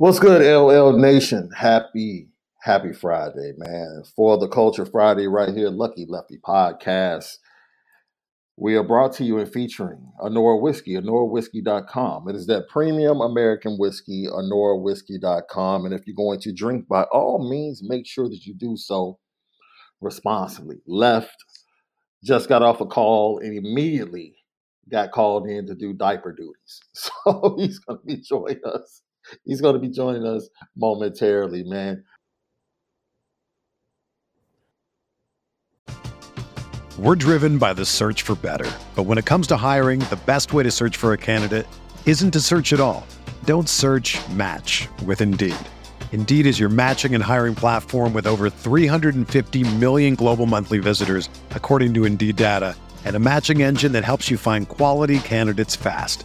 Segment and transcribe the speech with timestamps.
[0.00, 1.50] What's good, LL Nation?
[1.56, 2.28] Happy,
[2.60, 4.04] happy Friday, man.
[4.14, 7.38] For the Culture Friday, right here, Lucky Lefty Podcast.
[8.56, 12.28] We are brought to you and featuring Anora Whiskey, AnoraWhiskey.com.
[12.28, 15.86] It is that premium American whiskey, AnoraWhiskey.com.
[15.86, 19.18] And if you're going to drink, by all means, make sure that you do so
[20.00, 20.76] responsibly.
[20.86, 21.34] Left
[22.22, 24.36] just got off a call and immediately
[24.88, 26.82] got called in to do diaper duties.
[26.94, 29.02] So he's going to be joining us
[29.44, 32.04] He's going to be joining us momentarily, man.
[36.98, 38.68] We're driven by the search for better.
[38.96, 41.64] But when it comes to hiring, the best way to search for a candidate
[42.06, 43.06] isn't to search at all.
[43.44, 45.54] Don't search match with Indeed.
[46.10, 51.94] Indeed is your matching and hiring platform with over 350 million global monthly visitors, according
[51.94, 52.74] to Indeed data,
[53.04, 56.24] and a matching engine that helps you find quality candidates fast.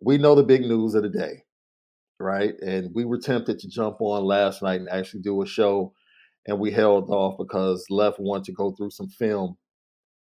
[0.00, 1.44] We know the big news of the day,
[2.18, 2.54] right?
[2.60, 5.92] And we were tempted to jump on last night and actually do a show,
[6.46, 9.56] and we held off because Left wanted to go through some film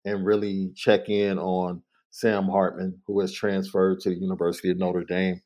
[0.06, 5.04] and really check in on Sam Hartman, who has transferred to the University of Notre
[5.04, 5.42] Dame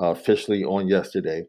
[0.00, 1.44] uh, officially on yesterday.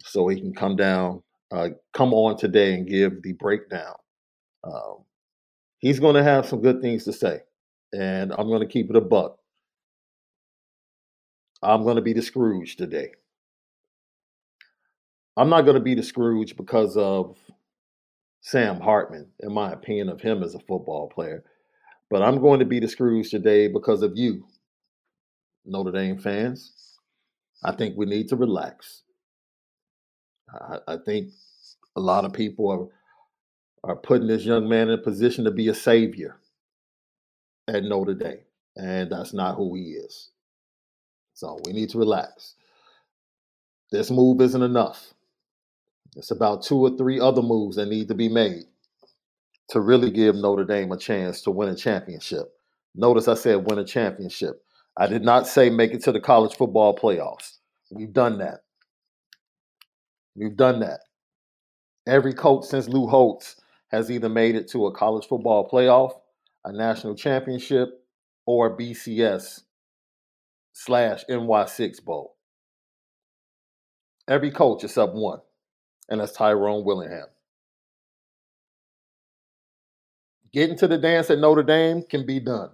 [0.00, 3.94] So he can come down, uh, come on today and give the breakdown.
[4.64, 5.04] Um,
[5.78, 7.40] he's going to have some good things to say,
[7.92, 9.38] and I'm going to keep it a buck.
[11.62, 13.12] I'm going to be the Scrooge today.
[15.36, 17.36] I'm not going to be the Scrooge because of
[18.40, 21.44] Sam Hartman, in my opinion of him as a football player.
[22.10, 24.44] But I'm going to be the Scrooge today because of you,
[25.64, 26.72] Notre Dame fans.
[27.62, 29.02] I think we need to relax.
[30.52, 31.30] I, I think
[31.96, 32.88] a lot of people are
[33.84, 36.36] are putting this young man in a position to be a savior
[37.68, 38.40] at Notre Dame,
[38.76, 40.30] and that's not who he is.
[41.38, 42.56] So we need to relax.
[43.92, 45.14] This move isn't enough.
[46.16, 48.64] It's about two or three other moves that need to be made
[49.68, 52.52] to really give Notre Dame a chance to win a championship.
[52.96, 54.64] Notice I said win a championship.
[54.96, 57.58] I did not say make it to the college football playoffs.
[57.92, 58.62] We've done that.
[60.34, 61.02] We've done that.
[62.08, 63.60] Every coach since Lou Holtz
[63.92, 66.14] has either made it to a college football playoff,
[66.64, 67.90] a national championship,
[68.44, 69.60] or BCS
[70.78, 72.36] slash NY6 Bowl.
[74.28, 75.40] Every coach except one,
[76.08, 77.26] and that's Tyrone Willingham.
[80.52, 82.70] Getting to the dance at Notre Dame can be done.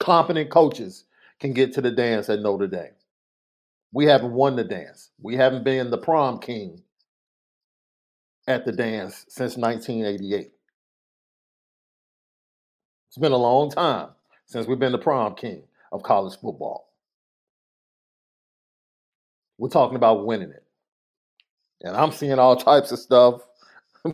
[0.00, 1.04] Competent coaches
[1.38, 2.96] can get to the dance at Notre Dame.
[3.92, 5.10] We haven't won the dance.
[5.22, 6.82] We haven't been the prom king
[8.48, 10.50] at the dance since 1988.
[13.06, 14.08] It's been a long time
[14.46, 15.62] since we've been the prom king
[15.92, 16.87] of college football.
[19.58, 20.64] We're talking about winning it.
[21.82, 23.42] And I'm seeing all types of stuff.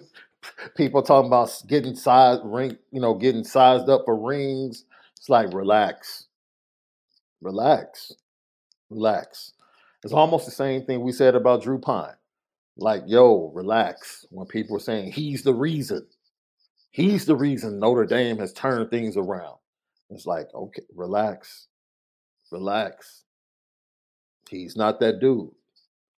[0.76, 4.84] People talking about getting sized ring, you know, getting sized up for rings.
[5.16, 6.26] It's like relax.
[7.40, 8.12] Relax.
[8.90, 9.52] Relax.
[10.02, 12.14] It's almost the same thing we said about Drew Pyne.
[12.76, 14.26] Like, yo, relax.
[14.30, 16.06] When people are saying he's the reason.
[16.90, 19.56] He's the reason Notre Dame has turned things around.
[20.10, 21.68] It's like, okay, relax.
[22.52, 23.23] Relax.
[24.48, 25.50] He's not that dude.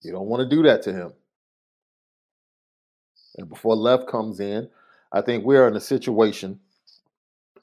[0.02, 1.12] You don't want to do that to him.
[3.37, 4.69] And before left comes in,
[5.12, 6.61] I think we're in a situation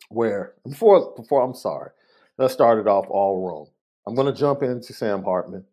[0.10, 1.92] where before before I'm sorry,
[2.38, 3.68] let's start it off all wrong.
[4.06, 5.66] I'm going to jump into Sam Hartman,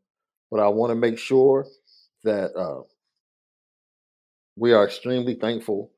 [0.51, 1.67] but I want to make sure
[2.25, 2.83] that uh,
[4.57, 5.91] we are extremely thankful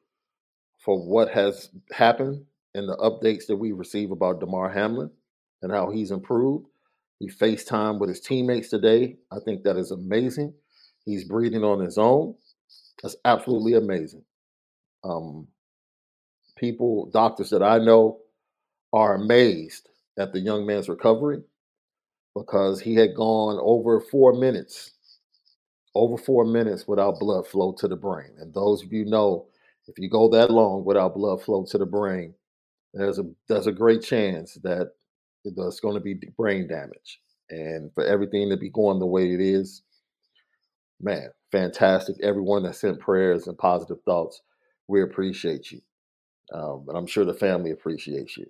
[0.79, 2.45] for what has happened
[2.75, 5.11] and the updates that we receive about Damar Hamlin
[5.61, 6.67] and how he's improved.
[7.23, 9.17] He FaceTime with his teammates today.
[9.31, 10.55] I think that is amazing.
[11.05, 12.35] He's breathing on his own.
[13.01, 14.25] That's absolutely amazing.
[15.05, 15.47] Um,
[16.57, 18.19] people, doctors that I know,
[18.93, 19.89] are amazed
[20.19, 21.43] at the young man's recovery
[22.35, 24.93] because he had gone over four minutes,
[25.95, 28.31] over four minutes without blood flow to the brain.
[28.41, 29.47] And those of you know,
[29.87, 32.35] if you go that long without blood flow to the brain,
[32.95, 34.93] there's a there's a great chance that
[35.45, 37.21] there's going to be brain damage.
[37.51, 39.83] And for everything to be going the way it is,
[41.01, 42.17] man, fantastic.
[42.23, 44.43] Everyone that sent prayers and positive thoughts,
[44.89, 45.81] we appreciate you.
[46.53, 48.47] Um, and I'm sure the family appreciates you.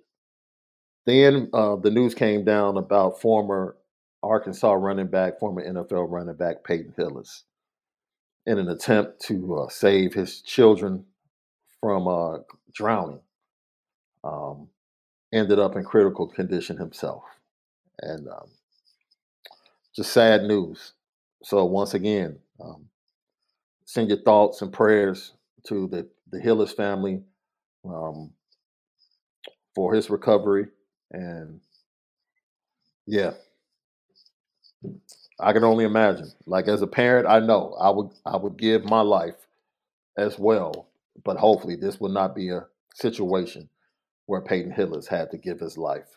[1.05, 3.75] Then uh, the news came down about former
[4.21, 7.43] Arkansas running back, former NFL running back Peyton Hillis,
[8.45, 11.05] in an attempt to uh, save his children
[11.81, 12.37] from uh,
[12.73, 13.19] drowning.
[14.23, 14.69] Um,
[15.33, 17.23] ended up in critical condition himself.
[18.01, 18.49] And um,
[19.95, 20.93] just sad news.
[21.43, 22.85] So, once again, um,
[23.85, 25.33] send your thoughts and prayers
[25.67, 27.23] to the, the Hillis family
[27.85, 28.31] um,
[29.75, 30.67] for his recovery
[31.11, 31.59] and
[33.07, 33.31] yeah,
[35.39, 36.31] I can only imagine.
[36.47, 39.35] Like as a parent, I know I would I would give my life
[40.17, 40.87] as well,
[41.23, 42.65] but hopefully this will not be a
[42.95, 43.69] situation
[44.25, 46.07] where Peyton Hillis had to give his life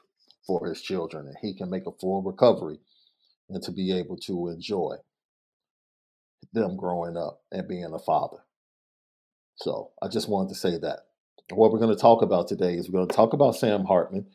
[0.46, 2.78] for his children, and he can make a full recovery
[3.48, 4.96] and to be able to enjoy
[6.52, 8.38] them growing up and being a father.
[9.56, 11.00] So I just wanted to say that.
[11.50, 14.26] What we're going to talk about today is we're going to talk about Sam Hartman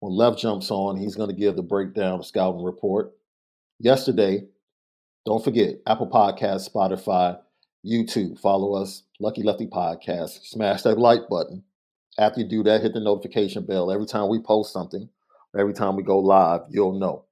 [0.00, 3.12] when Left jumps on, he's going to give the breakdown of scouting report.
[3.80, 4.46] Yesterday,
[5.26, 7.38] don't forget Apple Podcast, Spotify,
[7.84, 8.38] YouTube.
[8.38, 10.44] Follow us, Lucky Lefty Podcast.
[10.44, 11.64] Smash that like button.
[12.18, 13.92] After you do that, hit the notification bell.
[13.92, 15.08] Every time we post something,
[15.56, 17.26] every time we go live, you'll know.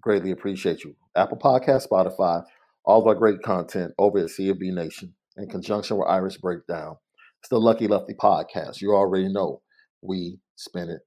[0.00, 0.96] Greatly appreciate you.
[1.14, 2.42] Apple Podcast, Spotify,
[2.84, 6.96] all of our great content over at CFB Nation in conjunction with Irish Breakdown.
[7.40, 8.80] It's the Lucky Lefty Podcast.
[8.80, 9.62] You already know
[10.02, 11.02] we spin it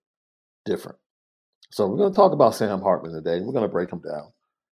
[0.66, 0.98] different.
[1.72, 3.42] So we're going to talk about Sam Hartman today.
[3.42, 4.32] We're going to break him down.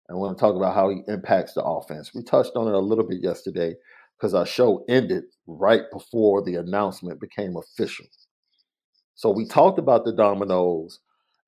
[0.09, 2.11] And we're going to talk about how he impacts the offense.
[2.13, 3.75] We touched on it a little bit yesterday
[4.17, 8.05] because our show ended right before the announcement became official.
[9.15, 10.99] So we talked about the dominoes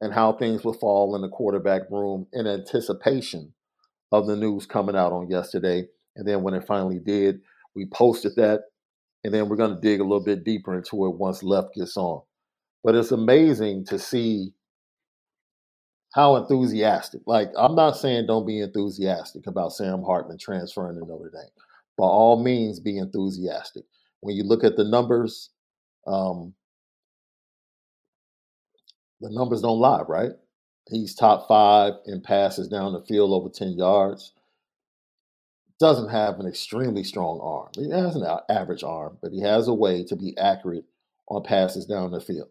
[0.01, 3.53] and how things would fall in the quarterback room in anticipation
[4.11, 5.85] of the news coming out on yesterday.
[6.15, 7.41] And then when it finally did,
[7.75, 8.61] we posted that.
[9.23, 11.97] And then we're going to dig a little bit deeper into it once left gets
[11.97, 12.21] on.
[12.83, 14.53] But it's amazing to see
[16.13, 17.21] how enthusiastic.
[17.27, 21.51] Like, I'm not saying don't be enthusiastic about Sam Hartman transferring to Notre Dame.
[21.99, 23.85] By all means, be enthusiastic.
[24.21, 25.51] When you look at the numbers,
[26.07, 26.55] um,
[29.21, 30.31] the numbers don't lie, right?
[30.89, 34.33] He's top five in passes down the field over 10 yards.
[35.79, 37.69] Doesn't have an extremely strong arm.
[37.75, 40.85] He has an average arm, but he has a way to be accurate
[41.29, 42.49] on passes down the field.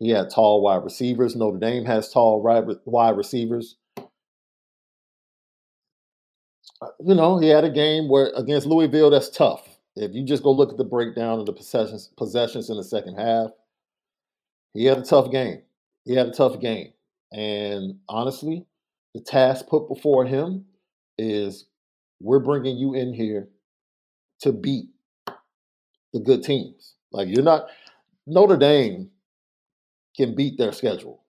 [0.00, 1.36] He had tall wide receivers.
[1.36, 3.77] Notre Dame has tall wide receivers.
[7.00, 9.66] You know, he had a game where against Louisville that's tough.
[9.96, 13.16] if you just go look at the breakdown of the possessions possessions in the second
[13.16, 13.50] half,
[14.74, 15.62] he had a tough game.
[16.04, 16.92] He had a tough game.
[17.32, 18.66] And honestly,
[19.14, 20.64] the task put before him
[21.18, 21.66] is
[22.20, 23.48] we're bringing you in here
[24.40, 24.86] to beat
[26.12, 26.94] the good teams.
[27.12, 27.68] Like you're not
[28.26, 29.10] Notre Dame
[30.16, 31.22] can beat their schedule.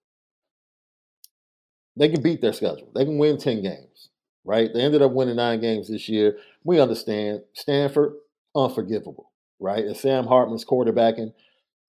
[1.95, 2.91] They can beat their schedule.
[2.95, 4.09] They can win 10 games,
[4.49, 4.73] right?
[4.73, 6.39] They ended up winning nine games this year.
[6.63, 8.13] We understand Stanford,
[8.55, 9.29] unforgivable,
[9.59, 9.85] right?
[9.85, 11.33] If Sam Hartman's quarterbacking,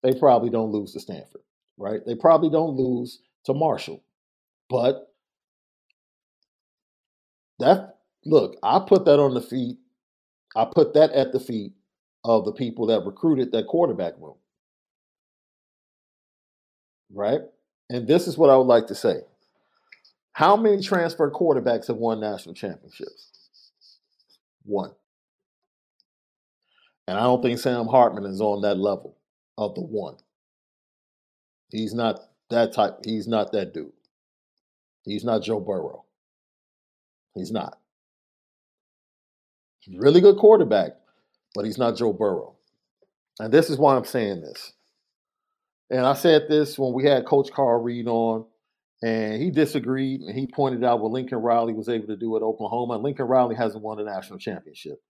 [0.03, 1.41] they probably don't lose to Stanford,
[1.79, 2.01] right?
[2.05, 4.03] They probably don't lose to Marshall.
[4.69, 5.11] But
[7.57, 9.77] that look, I put that on the feet.
[10.55, 11.73] I put that at the feet
[12.23, 14.37] of the people that recruited that quarterback room.
[17.11, 17.41] Right?
[17.89, 19.21] And this is what I would like to say.
[20.33, 23.31] How many transfer quarterbacks have won national championships?
[24.63, 24.91] One.
[27.07, 29.17] And I don't think Sam Hartman is on that level
[29.57, 30.15] of the one.
[31.69, 32.19] He's not
[32.49, 32.99] that type.
[33.03, 33.91] He's not that dude.
[35.03, 36.05] He's not Joe Burrow.
[37.33, 37.79] He's not.
[39.79, 40.91] He's a really good quarterback,
[41.55, 42.55] but he's not Joe Burrow.
[43.39, 44.73] And this is why I'm saying this.
[45.89, 48.45] And I said this when we had Coach Carl Reed on,
[49.01, 52.43] and he disagreed and he pointed out what Lincoln Riley was able to do at
[52.43, 52.97] Oklahoma.
[52.97, 55.01] Lincoln Riley hasn't won a national championship.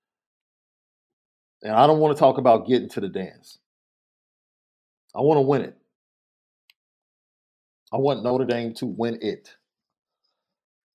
[1.61, 3.59] And I don't want to talk about getting to the dance.
[5.13, 5.77] I want to win it.
[7.93, 9.55] I want Notre Dame to win it.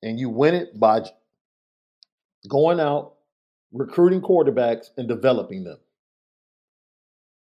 [0.02, 1.02] And you win it by
[2.48, 3.14] going out,
[3.72, 5.78] recruiting quarterbacks, and developing them.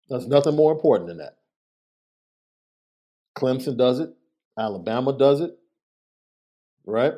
[0.10, 1.38] There's nothing more important than that.
[3.36, 4.14] Clemson does it.
[4.62, 5.58] Alabama does it.
[6.86, 7.14] Right?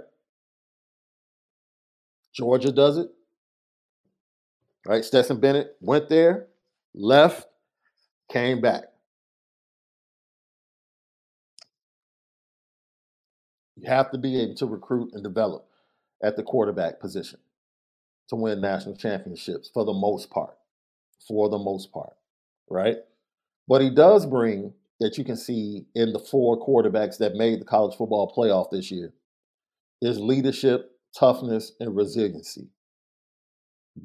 [2.34, 3.10] Georgia does it.
[4.88, 5.04] Right?
[5.04, 6.48] Stetson Bennett went there,
[6.94, 7.48] left,
[8.32, 8.84] came back.
[13.76, 15.66] You have to be able to recruit and develop
[16.24, 17.40] at the quarterback position
[18.30, 20.56] to win national championships for the most part.
[21.28, 22.14] For the most part,
[22.70, 22.98] right?
[23.68, 24.74] But he does bring
[25.04, 28.90] that you can see in the four quarterbacks that made the college football playoff this
[28.90, 29.14] year
[30.02, 32.70] is leadership, toughness, and resiliency.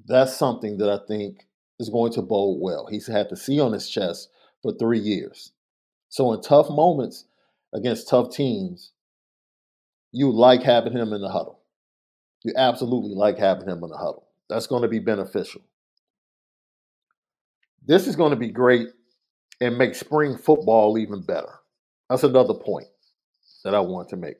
[0.08, 1.46] That's something that I think
[1.78, 2.88] is going to bode well.
[2.90, 5.52] He's had to see on his chest for three years.
[6.08, 7.26] So in tough moments
[7.72, 8.90] against tough teams,
[10.10, 11.60] you like having him in the huddle.
[12.42, 14.26] You absolutely like having him in the huddle.
[14.50, 15.60] That's going to be beneficial.
[17.86, 18.88] This is going to be great
[19.60, 21.60] and make spring football even better.
[22.08, 22.88] That's another point
[23.64, 24.36] that I want to make.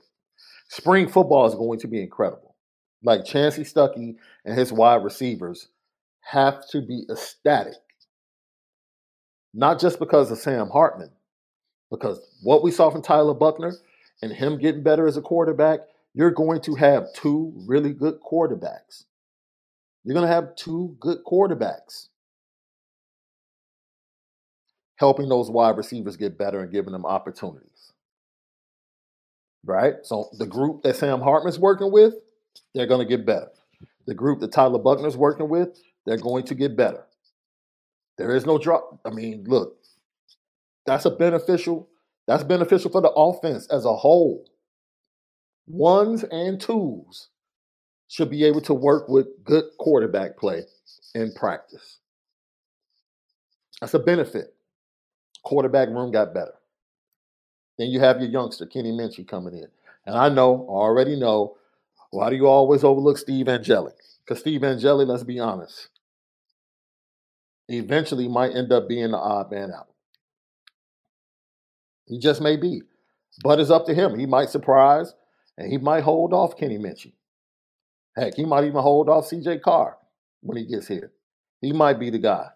[0.68, 2.54] Spring football is going to be incredible.
[3.02, 5.68] Like Chansi Stuckey and his wide receivers
[6.20, 7.74] have to be ecstatic.
[9.54, 11.10] Not just because of Sam Hartman,
[11.90, 13.74] because what we saw from Tyler Buchner
[14.22, 15.80] and him getting better as a quarterback,
[16.14, 19.04] you're going to have two really good quarterbacks.
[20.04, 22.08] You're going to have two good quarterbacks
[24.98, 27.92] helping those wide receivers get better and giving them opportunities.
[29.64, 29.94] Right?
[30.02, 32.14] So the group that Sam Hartman's working with,
[32.74, 33.50] they're going to get better.
[34.06, 37.04] The group that Tyler Buchner's working with, they're going to get better.
[38.16, 39.00] There is no drop.
[39.04, 39.76] I mean, look,
[40.86, 41.88] that's a beneficial
[42.26, 44.44] that's beneficial for the offense as a whole.
[45.66, 47.28] Ones and twos
[48.08, 50.64] should be able to work with good quarterback play
[51.14, 51.98] in practice.
[53.80, 54.54] That's a benefit.
[55.48, 56.52] Quarterback room got better.
[57.78, 59.68] Then you have your youngster, Kenny Minchey, coming in.
[60.04, 61.56] And I know, already know,
[62.10, 63.92] why do you always overlook Steve Angeli?
[64.22, 65.88] Because Steve Angeli, let's be honest,
[67.68, 69.88] eventually might end up being the odd man out.
[72.04, 72.82] He just may be.
[73.42, 74.18] But it's up to him.
[74.18, 75.14] He might surprise
[75.56, 77.14] and he might hold off Kenny Minchey.
[78.14, 79.96] Heck, he might even hold off CJ Carr
[80.42, 81.10] when he gets here.
[81.62, 82.48] He might be the guy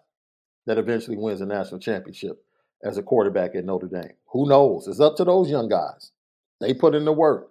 [0.67, 2.39] that eventually wins a national championship
[2.83, 4.13] as a quarterback at Notre Dame.
[4.31, 4.87] Who knows?
[4.87, 6.11] It's up to those young guys.
[6.59, 7.49] They put in the work.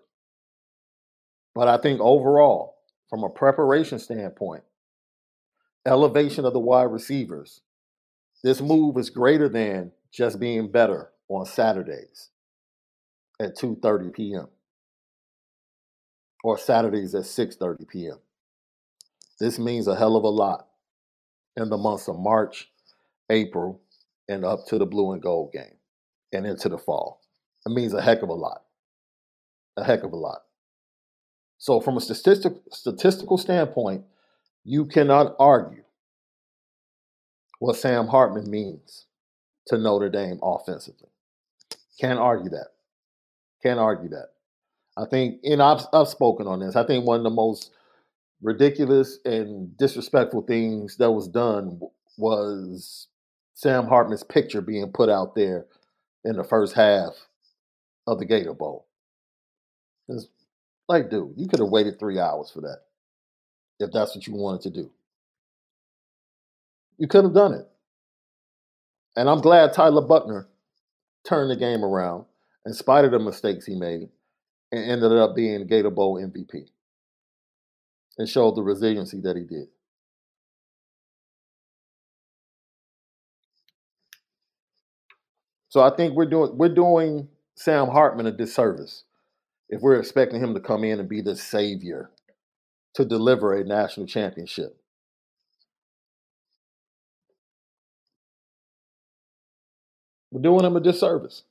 [1.54, 2.76] But I think overall,
[3.10, 4.62] from a preparation standpoint,
[5.86, 7.60] elevation of the wide receivers,
[8.42, 12.30] this move is greater than just being better on Saturdays
[13.40, 14.48] at 2:30 p.m.
[16.44, 18.18] or Saturdays at 6:30 p.m.
[19.40, 20.68] This means a hell of a lot
[21.56, 22.70] in the months of March,
[23.30, 23.80] April,
[24.28, 25.76] and up to the blue and gold game
[26.32, 27.20] and into the fall.
[27.66, 28.62] It means a heck of a lot.
[29.76, 30.42] A heck of a lot.
[31.58, 34.04] So from a statistic, statistical standpoint,
[34.64, 35.84] you cannot argue
[37.58, 39.06] what Sam Hartman means
[39.68, 41.08] to Notre Dame offensively.
[42.00, 42.68] Can't argue that.
[43.62, 44.30] Can't argue that.
[44.96, 46.74] I think, and I've, I've spoken on this.
[46.74, 47.70] I think one of the most
[48.42, 51.80] ridiculous and disrespectful things that was done
[52.18, 53.06] was
[53.62, 55.66] Sam Hartman's picture being put out there
[56.24, 57.12] in the first half
[58.08, 58.88] of the Gator Bowl.
[60.08, 60.26] It's
[60.88, 62.78] like, dude, you could have waited three hours for that
[63.78, 64.90] if that's what you wanted to do.
[66.98, 67.68] You could have done it.
[69.14, 70.48] And I'm glad Tyler Buchner
[71.24, 72.24] turned the game around
[72.66, 74.08] in spite of the mistakes he made
[74.72, 76.66] and ended up being Gator Bowl MVP
[78.18, 79.68] and showed the resiliency that he did.
[85.72, 89.04] So I think we're doing we're doing Sam Hartman a disservice
[89.70, 92.10] if we're expecting him to come in and be the savior
[92.92, 94.76] to deliver a national championship.
[100.30, 101.44] We're doing him a disservice.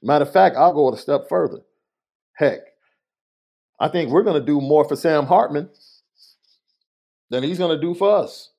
[0.00, 1.62] Matter of fact, I'll go a step further.
[2.34, 2.60] Heck,
[3.80, 5.68] I think we're going to do more for Sam Hartman
[7.28, 8.50] than he's going to do for us.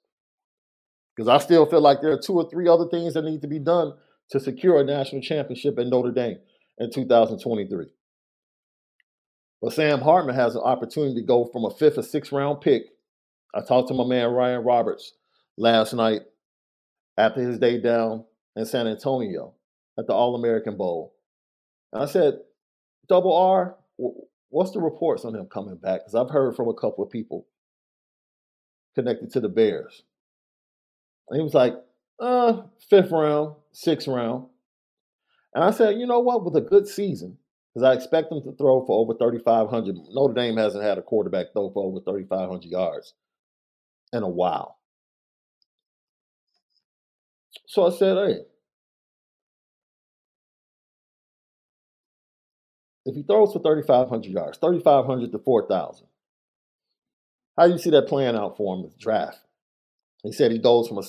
[1.15, 3.47] Because I still feel like there are two or three other things that need to
[3.47, 3.93] be done
[4.31, 6.37] to secure a national championship at Notre Dame
[6.77, 7.85] in 2023.
[9.61, 12.83] But Sam Hartman has an opportunity to go from a fifth or sixth round pick.
[13.53, 15.13] I talked to my man Ryan Roberts
[15.57, 16.21] last night
[17.17, 19.53] after his day down in San Antonio
[19.99, 21.13] at the All American Bowl.
[21.93, 22.39] And I said,
[23.07, 23.75] Double R,
[24.49, 26.01] what's the reports on him coming back?
[26.01, 27.45] Because I've heard from a couple of people
[28.95, 30.03] connected to the Bears.
[31.29, 31.75] And he was like,
[32.21, 34.45] uh, fifth round, sixth round.
[35.53, 37.37] And I said, you know what, with a good season,
[37.73, 39.95] because I expect him to throw for over 3,500.
[40.11, 43.13] Notre Dame hasn't had a quarterback throw for over 3,500 yards
[44.13, 44.77] in a while.
[47.65, 48.37] So I said, hey,
[53.05, 56.07] if he throws for 3,500 yards, 3,500 to 4,000,
[57.57, 59.39] how do you see that playing out for him with draft?
[60.23, 61.03] He said he goes from a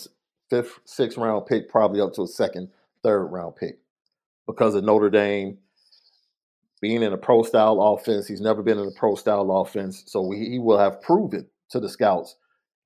[0.52, 2.68] fifth, sixth round pick probably up to a second,
[3.02, 3.78] third round pick
[4.46, 5.56] because of Notre Dame
[6.82, 8.26] being in a pro style offense.
[8.26, 10.04] He's never been in a pro style offense.
[10.06, 12.36] So he will have proven to the scouts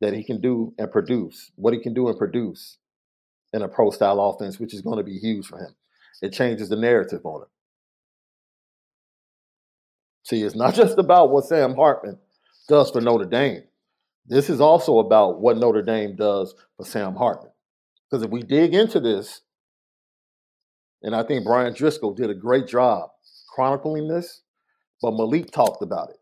[0.00, 2.78] that he can do and produce what he can do and produce
[3.52, 5.74] in a pro style offense, which is going to be huge for him.
[6.22, 7.48] It changes the narrative on him.
[10.22, 12.18] See, it's not just about what Sam Hartman
[12.68, 13.62] does for Notre Dame.
[14.24, 17.50] This is also about what Notre Dame does for Sam Hartman.
[18.10, 19.42] Because if we dig into this,
[21.02, 23.10] and I think Bryan Driskell did a great job
[23.54, 24.42] chronicling this,
[25.02, 26.16] but Malik talked about it,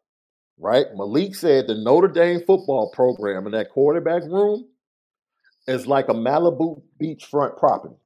[0.58, 0.86] right?
[0.94, 4.66] Malik said the Notre Dame football program in that quarterback room
[5.66, 7.96] is like a Malibu beachfront property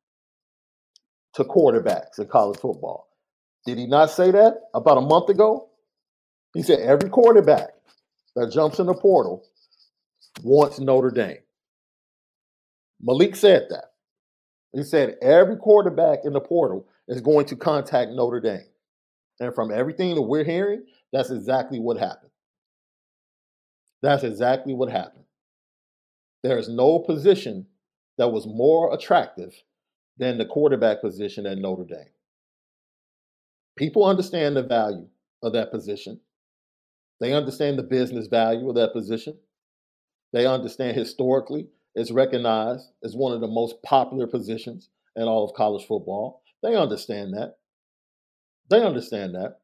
[1.34, 3.08] to quarterbacks in college football.
[3.66, 5.68] Did he not say that about a month ago?
[6.54, 7.70] He said every quarterback
[8.34, 9.44] that jumps in the portal
[10.42, 11.38] wants Notre Dame.
[13.00, 13.92] Malik said that.
[14.72, 18.66] He said every quarterback in the portal is going to contact Notre Dame.
[19.40, 22.30] And from everything that we're hearing, that's exactly what happened.
[24.02, 25.24] That's exactly what happened.
[26.42, 27.66] There is no position
[28.18, 29.54] that was more attractive
[30.18, 32.10] than the quarterback position at Notre Dame.
[33.76, 35.08] People understand the value
[35.42, 36.20] of that position.
[37.20, 39.38] They understand the business value of that position.
[40.32, 45.54] They understand historically it's recognized as one of the most popular positions in all of
[45.54, 46.42] college football.
[46.62, 47.56] They understand that.
[48.70, 49.58] They understand that.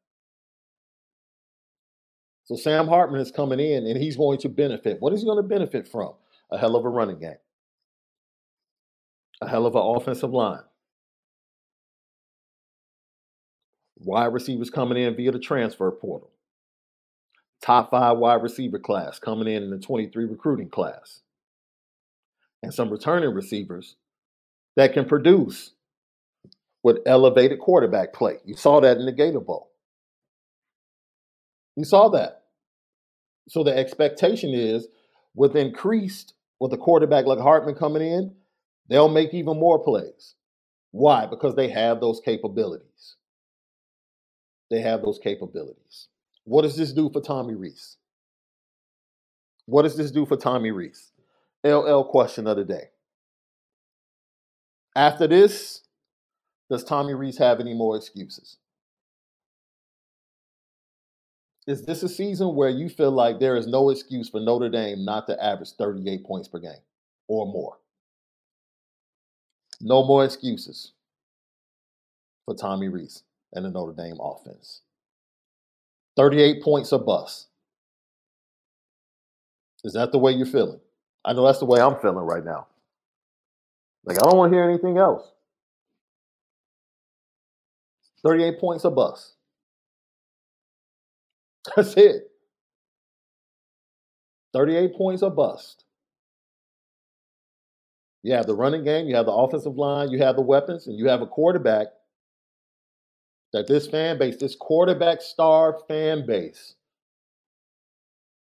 [2.43, 4.97] So Sam Hartman is coming in and he's going to benefit.
[4.99, 6.13] What is he going to benefit from?
[6.51, 7.37] A hell of a running game,
[9.41, 10.61] a hell of an offensive line.
[13.97, 16.31] Wide receivers coming in via the transfer portal.
[17.63, 21.21] Top five wide receiver class coming in in the 23 recruiting class.
[22.65, 23.95] And some returning receivers
[24.75, 25.73] that can produce
[26.83, 28.37] with elevated quarterback play.
[28.45, 29.71] You saw that in the Gator Bowl.
[31.77, 32.43] You saw that.
[33.49, 34.87] So the expectation is
[35.35, 38.33] with increased, with a quarterback like Hartman coming in,
[38.89, 40.35] they'll make even more plays.
[40.91, 41.27] Why?
[41.27, 43.17] Because they have those capabilities.
[44.71, 46.09] They have those capabilities.
[46.45, 47.97] What does this do for Tommy Rees?
[49.67, 51.11] What does this do for Tommy Rees?
[51.65, 52.89] LL question of the day.
[54.95, 55.81] After this,
[56.69, 58.57] does Tommy Rees have any more excuses?
[61.67, 65.03] Is this a season where you feel like there is no excuse for Notre Dame
[65.03, 66.73] not to average 38 points per game
[67.27, 67.77] or more?
[69.81, 70.93] No more excuses
[72.45, 73.23] for Tommy Rees
[73.53, 74.81] and the Notre Dame offense.
[76.15, 77.47] 38 points or bust.
[79.83, 80.79] Is that the way you're feeling?
[81.25, 82.67] I know that's the way I'm feeling right now.
[84.05, 85.31] Like, I don't want to hear anything else.
[88.23, 89.33] 38 points or bust.
[91.75, 92.31] That's it.
[94.53, 95.83] 38 points or bust.
[98.23, 100.97] You have the running game, you have the offensive line, you have the weapons, and
[100.97, 101.87] you have a quarterback
[103.53, 106.73] that this fan base, this quarterback star fan base,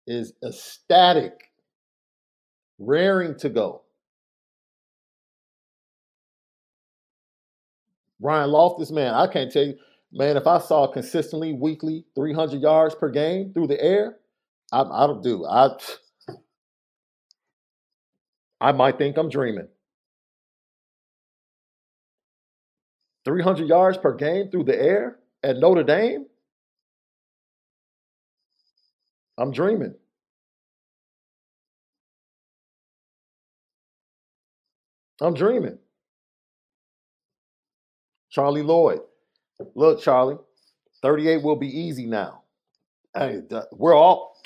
[0.08, 1.52] is ecstatic,
[2.80, 3.84] raring to go.
[8.20, 9.76] Ryan Loftus, man, I can't tell you,
[10.12, 14.18] man, if I saw consistently weekly 300 yards per game through the air,
[14.72, 15.46] I, I don't do.
[15.46, 15.70] I
[18.60, 19.68] I might think I'm dreaming.
[23.26, 26.26] 300 yards per game through the air at Notre Dame?
[29.38, 29.96] I'm dreaming.
[35.22, 35.78] I'm dreaming.
[38.30, 39.02] Charlie Lloyd.
[39.74, 40.38] Look, Charlie,
[41.02, 42.44] 38 will be easy now.
[43.16, 44.38] Hey, we're all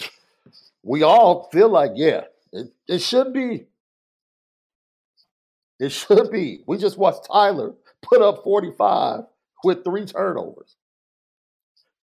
[0.83, 3.67] we all feel like, yeah, it, it should be.
[5.79, 6.63] It should be.
[6.67, 9.21] We just watched Tyler put up 45
[9.63, 10.75] with three turnovers.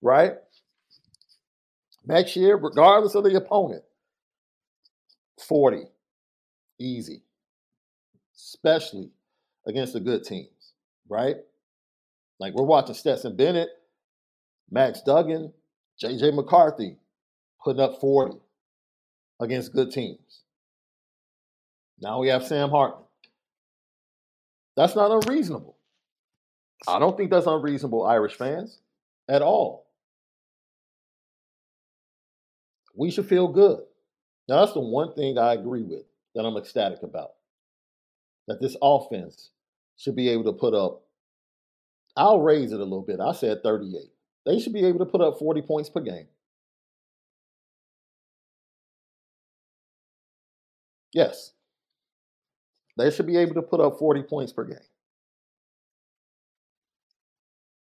[0.02, 0.34] Right?
[2.06, 3.84] Next year, regardless of the opponent,
[5.48, 5.86] 40.
[6.80, 7.24] Easy.
[8.38, 9.10] Especially
[9.66, 10.74] against the good teams,
[11.10, 11.36] right?
[12.40, 13.70] Like we're watching Stetson Bennett,
[14.70, 15.52] Max Duggan,
[16.02, 16.98] JJ McCarthy
[17.64, 18.38] putting up 40
[19.40, 20.44] against good teams.
[22.00, 23.06] Now we have Sam Hartman.
[24.76, 25.76] That's not unreasonable.
[26.88, 28.80] I don't think that's unreasonable, Irish fans,
[29.28, 29.88] at all.
[32.96, 33.80] We should feel good.
[34.48, 36.04] Now, that's the one thing I agree with
[36.36, 37.32] that I'm ecstatic about.
[38.48, 39.52] That this offense
[39.98, 41.04] should be able to put up,
[42.16, 43.20] I'll raise it a little bit.
[43.20, 44.10] I said 38.
[44.46, 46.28] They should be able to put up 40 points per game.
[51.14, 51.52] Yes.
[52.98, 54.78] They should be able to put up 40 points per game.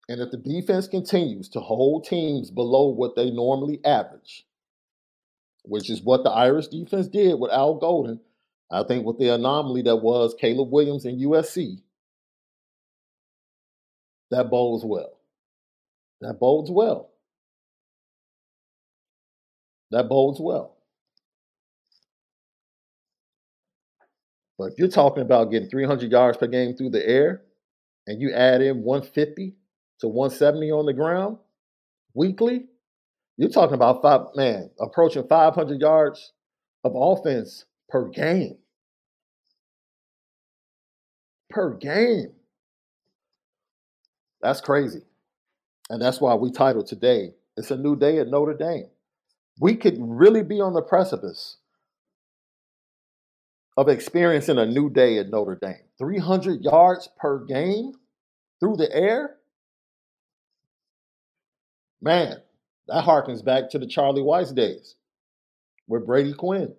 [0.09, 4.47] And if the defense continues to hold teams below what they normally average,
[5.65, 8.21] which is what the Irish defense did with Al Golden,
[8.71, 11.81] I think with the anomaly that was Caleb Williams and USC,
[14.31, 15.19] that bodes well.
[16.21, 17.11] That bodes well.
[19.93, 20.77] That bodes well.
[24.59, 27.43] But if you're talking about getting 300 yards per game through the air
[28.07, 29.55] and you add in 150
[30.01, 31.37] to 170 on the ground
[32.15, 32.67] weekly,
[33.37, 36.33] you're talking about five, man, approaching 500 yards
[36.85, 38.59] of offense per game.
[41.51, 42.33] Per game.
[44.43, 45.03] That's crazy.
[45.89, 48.89] And that's why we titled today, It's a New Day at Notre Dame.
[49.61, 51.57] We could really be on the precipice
[53.77, 55.85] of experiencing a new day at Notre Dame.
[55.99, 57.93] 300 yards per game
[58.61, 59.37] through the air?
[62.01, 62.37] Man,
[62.89, 64.97] that harkens back to the Charlie Weis days
[65.89, 66.75] with Brady Quinn.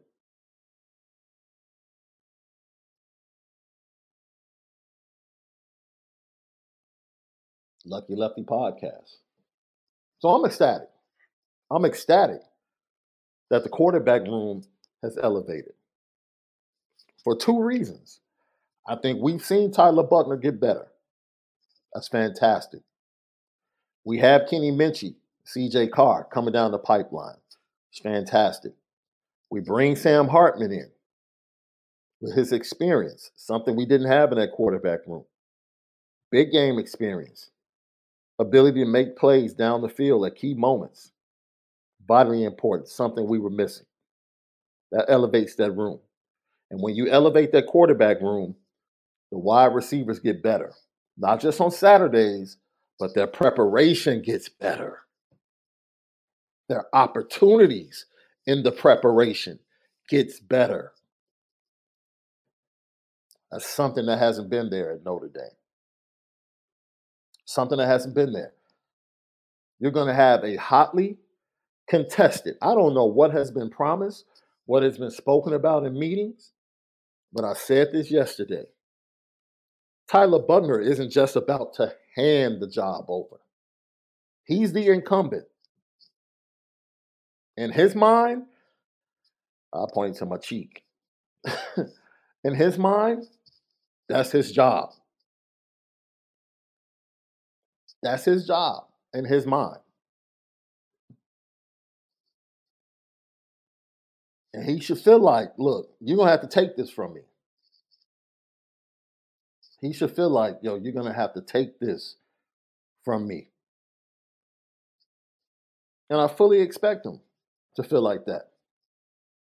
[7.88, 9.18] Lucky Lefty podcast.
[10.20, 10.90] So I'm ecstatic.
[11.72, 12.42] I'm ecstatic
[13.50, 14.64] that the quarterback room
[15.04, 15.74] has elevated
[17.24, 18.20] for two reasons.
[18.88, 20.88] I think we've seen Tyler Buchner get better.
[21.94, 22.82] That's fantastic.
[24.06, 27.36] We have Kenny Minchey, CJ Carr coming down the pipeline.
[27.92, 28.74] It's fantastic.
[29.50, 30.90] We bring Sam Hartman in
[32.22, 35.26] with his experience, something we didn't have in that quarterback room.
[36.32, 37.52] Big game experience,
[38.40, 41.12] ability to make plays down the field at key moments.
[42.08, 43.86] Vitally important, something we were missing.
[44.92, 46.00] That elevates that room.
[46.72, 48.56] And when you elevate that quarterback room,
[49.32, 50.74] the wide receivers get better,
[51.18, 52.58] not just on Saturdays,
[53.00, 55.00] but their preparation gets better.
[56.70, 58.06] Their opportunities
[58.46, 59.60] in the preparation
[60.10, 60.94] gets better.
[63.52, 65.67] That's something that hasn't been there at Notre Dame.
[67.48, 68.54] Something that hasn't been there.
[69.80, 71.18] You're going to have a hotly
[71.90, 72.58] contested.
[72.62, 74.26] I don't know what has been promised,
[74.66, 76.52] what has been spoken about in meetings,
[77.34, 78.66] but I said this yesterday.
[80.10, 83.38] Tyler Buchner isn't just about to hand the job over.
[84.46, 85.46] He's the incumbent.
[87.58, 88.44] In his mind,
[89.74, 90.84] I point to my cheek.
[92.44, 93.26] In his mind,
[94.10, 94.92] that's his job.
[98.04, 99.80] That's his job in his mind.
[104.54, 107.22] And he should feel like, look, you're going to have to take this from me.
[109.82, 112.16] He should feel like, yo, you're going to have to take this
[113.06, 113.50] from me.
[116.10, 117.20] And I fully expect him
[117.76, 118.50] to feel like that.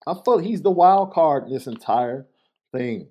[0.05, 2.27] I feel he's the wild card in this entire
[2.71, 3.07] thing.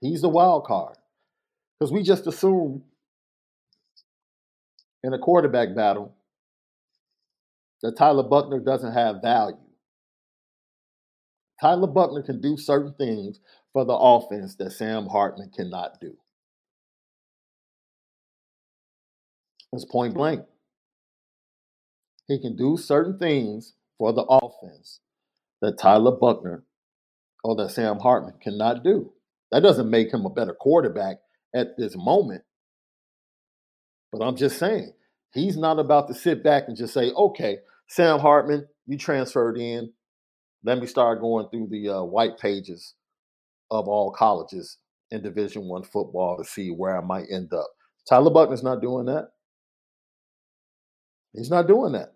[0.00, 0.96] He's the wild card.
[1.78, 2.82] Because we just assume
[5.04, 6.16] in a quarterback battle
[7.82, 9.58] that Tyler Buchner doesn't have value.
[11.60, 13.38] Tyler Buchner can do certain things
[13.74, 16.16] for the offense that Sam Hartman cannot do.
[19.74, 20.40] It's point blank.
[22.26, 25.00] He can do certain things for the offense
[25.60, 26.64] that Tyler Buchner
[27.42, 29.12] or that Sam Hartman cannot do.
[29.52, 31.18] That doesn't make him a better quarterback
[31.54, 32.42] at this moment.
[34.14, 34.92] But I'm just saying,
[35.32, 39.92] he's not about to sit back and just say, okay, Sam Hartman, you transferred in.
[40.62, 42.94] Let me start going through the uh, white pages
[43.72, 44.78] of all colleges
[45.10, 47.66] in Division One football to see where I might end up.
[48.08, 49.30] Tyler Buchner's not doing that.
[51.32, 52.14] He's not doing that.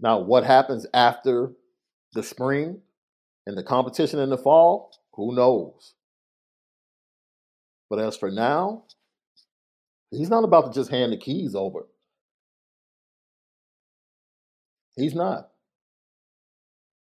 [0.00, 1.52] Now, what happens after
[2.14, 2.80] the spring
[3.46, 4.90] and the competition in the fall?
[5.12, 5.92] Who knows?
[7.90, 8.84] But as for now,
[10.10, 11.86] he's not about to just hand the keys over.
[14.96, 15.50] He's not.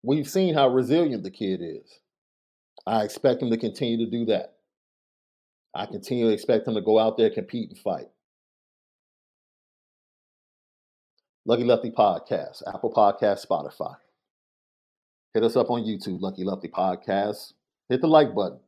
[0.03, 2.01] We've seen how resilient the kid is.
[2.87, 4.55] I expect him to continue to do that.
[5.75, 8.07] I continue to expect him to go out there, compete, and fight.
[11.47, 13.97] Lucky Lefty Podcast, Apple Podcast, Spotify.
[15.35, 17.53] Hit us up on YouTube, Lucky Lefty Podcast.
[17.89, 18.61] Hit the like button.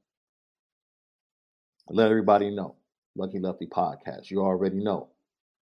[1.89, 2.75] Let everybody know.
[3.17, 4.31] Lucky Lefty Podcast.
[4.31, 5.09] You already know.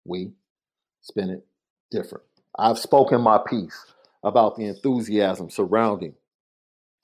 [0.04, 0.32] We
[1.00, 1.46] spin it
[1.90, 2.24] different.
[2.58, 6.14] I've spoken my piece about the enthusiasm surrounding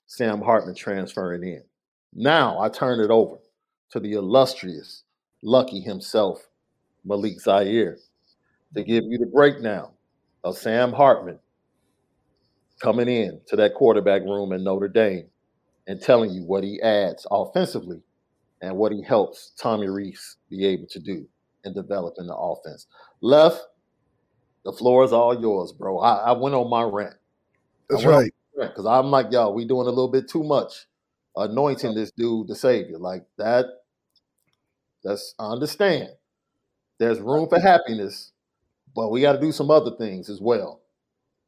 [0.07, 1.63] Sam Hartman transferring in.
[2.13, 3.37] Now I turn it over
[3.91, 5.03] to the illustrious
[5.43, 6.47] Lucky himself,
[7.05, 7.97] Malik Zaire,
[8.75, 9.91] to give you the breakdown
[10.43, 11.39] of Sam Hartman
[12.81, 15.27] coming in to that quarterback room in Notre Dame
[15.87, 18.01] and telling you what he adds offensively
[18.61, 21.27] and what he helps Tommy Rees be able to do
[21.63, 22.87] and develop in the offense.
[23.21, 23.61] Left,
[24.63, 25.99] the floor is all yours, bro.
[25.99, 27.15] I, I went on my rant.
[27.89, 28.31] That's right.
[28.57, 30.85] Because I'm like, y'all, we doing a little bit too much
[31.35, 32.97] anointing this dude the savior.
[32.97, 33.65] Like that,
[35.03, 36.09] that's I understand.
[36.99, 38.31] There's room for happiness,
[38.95, 40.81] but we got to do some other things as well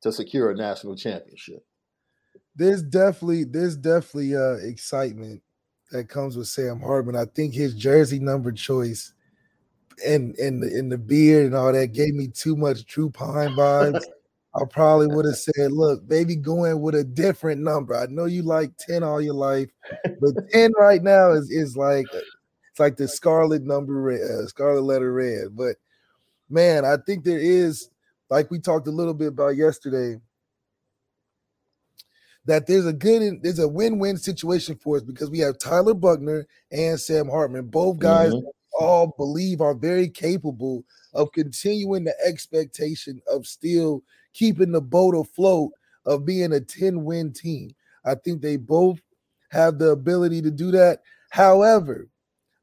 [0.01, 1.65] to secure a national championship.
[2.55, 5.41] There's definitely there's definitely uh excitement
[5.93, 7.15] that comes with Sam Hartman.
[7.15, 9.13] I think his jersey number choice
[10.05, 13.51] and and the, in the beard and all that gave me too much Drew Pyne
[13.51, 14.03] vibes.
[14.55, 17.95] I probably would have said, "Look, baby, going with a different number.
[17.95, 19.69] I know you like ten all your life,
[20.19, 25.11] but ten right now is is like it's like the scarlet number, uh, scarlet letter
[25.11, 25.77] red." But
[26.49, 27.89] man, I think there is,
[28.29, 30.19] like we talked a little bit about yesterday,
[32.45, 36.45] that there's a good, there's a win-win situation for us because we have Tyler Buchner
[36.71, 38.47] and Sam Hartman, both guys mm-hmm.
[38.79, 44.03] all believe are very capable of continuing the expectation of still
[44.33, 45.71] keeping the boat afloat
[46.05, 47.71] of being a 10 win team.
[48.05, 48.99] I think they both
[49.51, 50.99] have the ability to do that.
[51.29, 52.09] However,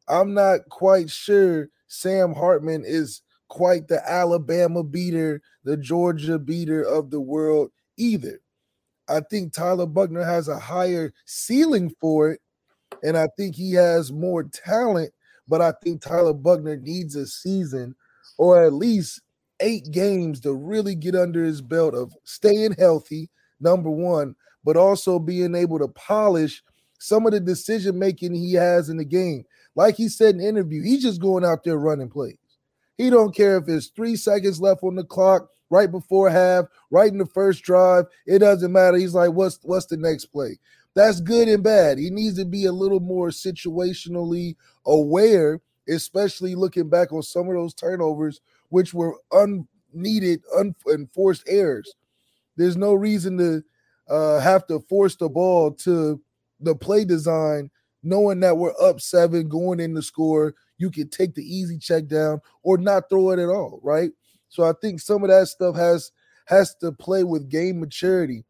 [0.08, 7.10] I'm not quite sure Sam Hartman is quite the Alabama beater, the Georgia beater of
[7.10, 8.40] the world either.
[9.10, 12.40] I think Tyler Buchner has a higher ceiling for it,
[13.02, 15.12] and I think he has more talent.
[15.48, 17.96] But I think Tyler Buchner needs a season
[18.38, 19.20] or at least
[19.58, 23.28] eight games to really get under his belt of staying healthy,
[23.60, 26.62] number one, but also being able to polish
[27.00, 29.44] some of the decision making he has in the game.
[29.74, 32.36] Like he said in the interview, he's just going out there running plays.
[32.96, 37.10] He don't care if it's three seconds left on the clock, right before half, right
[37.10, 38.06] in the first drive.
[38.26, 38.96] It doesn't matter.
[38.96, 40.58] He's like, what's what's the next play?
[40.94, 41.98] That's good and bad.
[41.98, 47.54] He needs to be a little more situationally aware, especially looking back on some of
[47.54, 51.94] those turnovers which were unneeded, unenforced errors.
[52.56, 53.62] There's no reason to
[54.08, 56.20] uh, have to force the ball to
[56.60, 57.70] the play design
[58.02, 62.06] knowing that we're up seven, going in the score, you can take the easy check
[62.06, 64.10] down or not throw it at all, right?
[64.50, 66.12] So I think some of that stuff has
[66.46, 68.44] has to play with game maturity.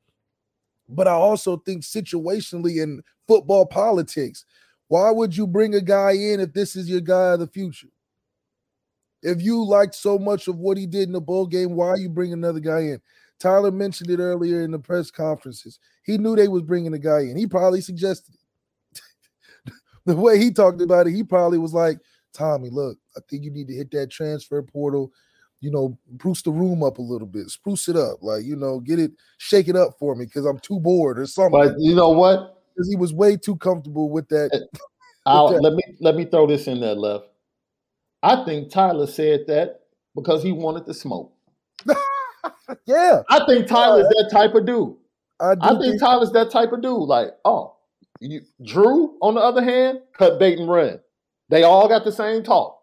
[0.88, 4.44] But I also think situationally in football politics,
[4.88, 7.88] why would you bring a guy in if this is your guy of the future?
[9.22, 12.08] If you liked so much of what he did in the bowl game, why you
[12.08, 13.00] bring another guy in?
[13.38, 15.78] Tyler mentioned it earlier in the press conferences.
[16.02, 17.36] He knew they was bringing a guy in.
[17.36, 19.72] He probably suggested it.
[20.06, 21.98] the way he talked about it, he probably was like,
[22.32, 25.12] Tommy, look, I think you need to hit that transfer portal.
[25.60, 28.80] You know, spruce the room up a little bit, spruce it up, like you know,
[28.80, 31.52] get it, shake it up for me because I'm too bored or something.
[31.52, 32.62] But you know what?
[32.74, 34.50] Because he was way too comfortable with that.
[34.54, 34.58] Eh,
[35.42, 35.60] with that.
[35.62, 37.26] Let me let me throw this in there, left.
[38.22, 39.80] I think Tyler said that
[40.14, 41.32] because he wanted to smoke.
[42.86, 44.22] yeah, I think Tyler's yeah.
[44.22, 44.96] that type of dude.
[45.40, 47.08] I, I think, think Tyler's that type of dude.
[47.08, 47.76] Like, oh,
[48.20, 51.00] you, Drew, on the other hand, cut bait and run.
[51.48, 52.82] They all got the same talk.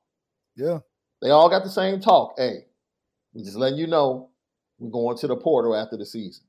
[0.55, 0.79] Yeah.
[1.21, 2.33] They all got the same talk.
[2.37, 2.65] Hey,
[3.37, 4.31] we just letting you know
[4.79, 6.43] we're going to the portal after the season.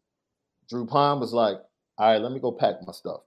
[0.70, 1.58] Drew Pyne was like,
[1.98, 3.20] all right, let me go pack my stuff.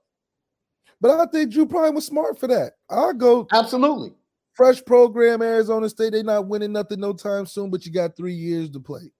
[0.99, 2.73] But I think Drew Pyne was smart for that.
[2.89, 3.47] I'll go.
[3.53, 4.13] Absolutely.
[4.53, 6.13] Fresh program, Arizona State.
[6.13, 9.11] They're not winning nothing no time soon, but you got three years to play.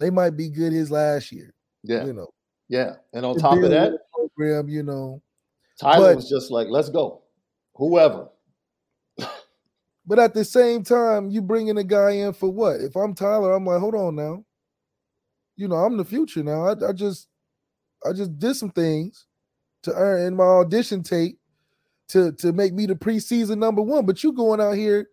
[0.00, 1.54] They might be good his last year.
[1.84, 2.06] Yeah.
[2.06, 2.28] You know.
[2.68, 2.94] Yeah.
[3.12, 5.22] And on top of that, program, you know.
[5.80, 7.22] Tyler but, was just like, let's go.
[7.76, 8.30] Whoever.
[10.08, 12.80] But at the same time, you bringing a guy in for what?
[12.80, 14.42] If I'm Tyler, I'm like, hold on now.
[15.54, 16.64] You know, I'm the future now.
[16.64, 17.28] I, I just
[18.08, 19.26] I just did some things
[19.82, 21.38] to earn in my audition tape
[22.08, 24.06] to to make me the preseason number one.
[24.06, 25.10] But you going out here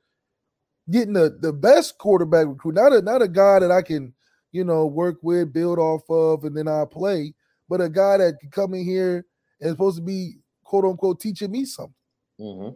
[0.90, 4.14] getting the, the best quarterback recruit, not a not a guy that I can,
[4.54, 7.34] you know, work with, build off of, and then I play,
[7.68, 9.26] but a guy that can come in here
[9.60, 11.94] and supposed to be quote unquote teaching me something.
[12.40, 12.76] Mm-hmm.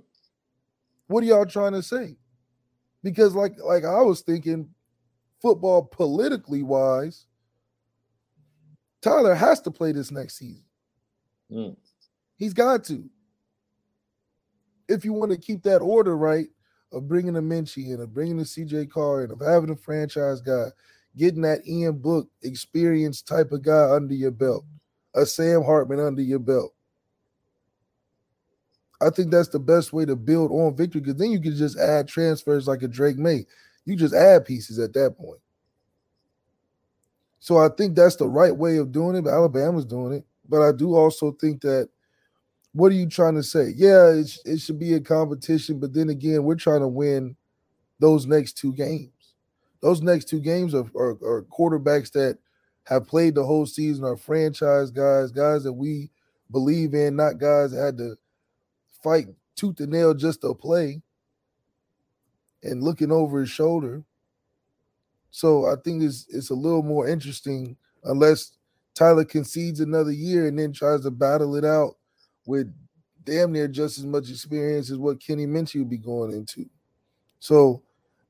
[1.10, 2.17] What are y'all trying to say?
[3.04, 4.69] Because like like I was thinking,
[5.41, 7.26] football politically wise,
[9.02, 10.63] Tyler has to play this next season.
[11.52, 11.76] Mm.
[12.38, 13.10] He's got to
[14.88, 16.48] if you want to keep that order right
[16.91, 20.41] of bringing a Minchey in, of bringing a CJ Carr in, of having a franchise
[20.41, 20.67] guy,
[21.17, 24.63] getting that Ian Book experience type of guy under your belt,
[25.15, 26.74] a Sam Hartman under your belt.
[29.02, 31.78] I think that's the best way to build on victory because then you can just
[31.78, 33.46] add transfers like a Drake Maye.
[33.86, 35.40] You just add pieces at that point.
[37.40, 39.24] So I think that's the right way of doing it.
[39.24, 40.26] But Alabama's doing it.
[40.48, 41.90] But I do also think that
[42.74, 43.74] what are you trying to say?
[43.76, 47.36] Yeah, it, it should be a competition, but then again, we're trying to win
[48.00, 49.12] those next two games.
[49.82, 52.38] Those next two games are, are, are quarterbacks that
[52.84, 56.12] have played the whole season, are franchise guys, guys that we
[56.52, 58.18] believe in, not guys that had to
[59.04, 61.02] fight tooth and nail just to play
[62.64, 64.04] and looking over his shoulder.
[65.32, 68.58] So I think it's it's a little more interesting unless
[68.96, 71.96] Tyler concedes another year and then tries to battle it out
[72.46, 72.74] with
[73.24, 76.68] damn near just as much experience as what Kenny Minchey would be going into.
[77.40, 77.84] So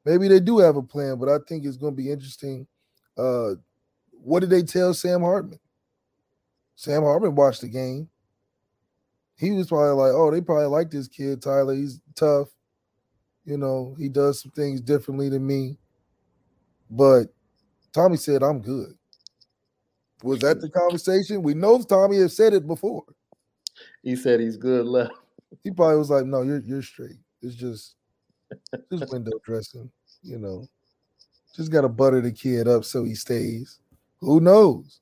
[0.05, 2.67] maybe they do have a plan, but I think it's going to be interesting.
[3.17, 3.51] Uh,
[4.12, 5.60] what did they tell Sam Hartman?
[6.75, 8.10] Sam Hartman watched the game.
[9.39, 11.73] He was probably like, "Oh, they probably like this kid, Tyler.
[11.73, 12.49] He's tough.
[13.45, 15.78] You know, he does some things differently than me."
[16.89, 17.28] But
[17.93, 18.97] Tommy said, "I'm good."
[20.23, 21.41] Was that the conversation?
[21.41, 23.06] We know Tommy has said it before
[24.04, 25.13] he said he's good left.
[25.63, 27.17] He probably was like, "No, you're you're straight.
[27.41, 27.95] It's just
[28.91, 29.89] just window dressing,
[30.21, 30.67] you know.
[31.56, 33.80] Just got to butter the kid up so he stays.
[34.19, 35.02] Who knows?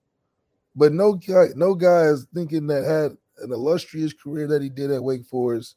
[0.75, 4.91] But no guy, no guy is thinking that had an illustrious career that he did
[4.91, 5.75] at Wake Forest,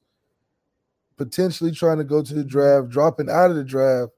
[1.16, 4.12] potentially trying to go to the draft, dropping out of the draft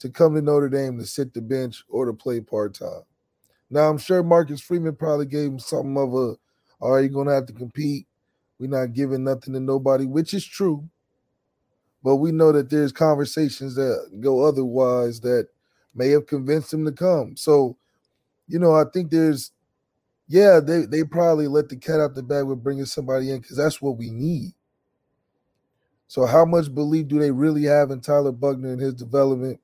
[0.00, 3.02] to come to Notre Dame to sit the bench or to play part time.
[3.70, 6.36] Now I'm sure Marcus Freeman probably gave him something of a,
[6.80, 8.06] right, you're gonna have to compete.
[8.58, 10.88] We're not giving nothing to nobody, which is true.
[12.02, 15.48] But we know that there's conversations that go otherwise that
[15.94, 17.36] may have convinced him to come.
[17.36, 17.76] So,
[18.48, 19.52] you know, I think there's,
[20.28, 23.56] yeah, they they probably let the cat out the bag with bringing somebody in because
[23.56, 24.52] that's what we need.
[26.08, 29.60] So, how much belief do they really have in Tyler Buchner and his development?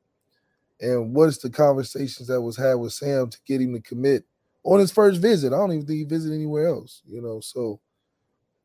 [0.81, 4.25] And what is the conversations that was had with Sam to get him to commit
[4.65, 5.53] on his first visit?
[5.53, 7.41] I don't even think he visited anywhere else, you know.
[7.41, 7.81] So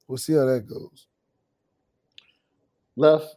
[0.07, 1.07] We'll see how that goes.
[2.95, 3.35] Left.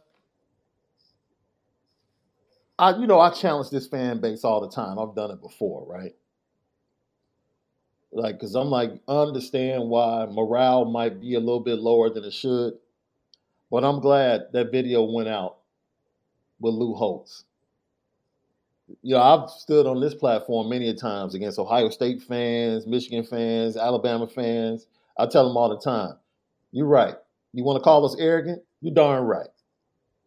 [2.79, 4.99] I, you know, I challenge this fan base all the time.
[4.99, 6.13] I've done it before, right?
[8.11, 12.33] Like, because I'm like, understand why morale might be a little bit lower than it
[12.33, 12.73] should.
[13.69, 15.57] But I'm glad that video went out
[16.59, 17.43] with Lou Holtz.
[19.01, 23.25] You know, I've stood on this platform many a times against Ohio State fans, Michigan
[23.25, 24.87] fans, Alabama fans.
[25.17, 26.15] I tell them all the time,
[26.71, 27.15] you're right.
[27.53, 28.61] You want to call us arrogant?
[28.81, 29.47] You're darn right.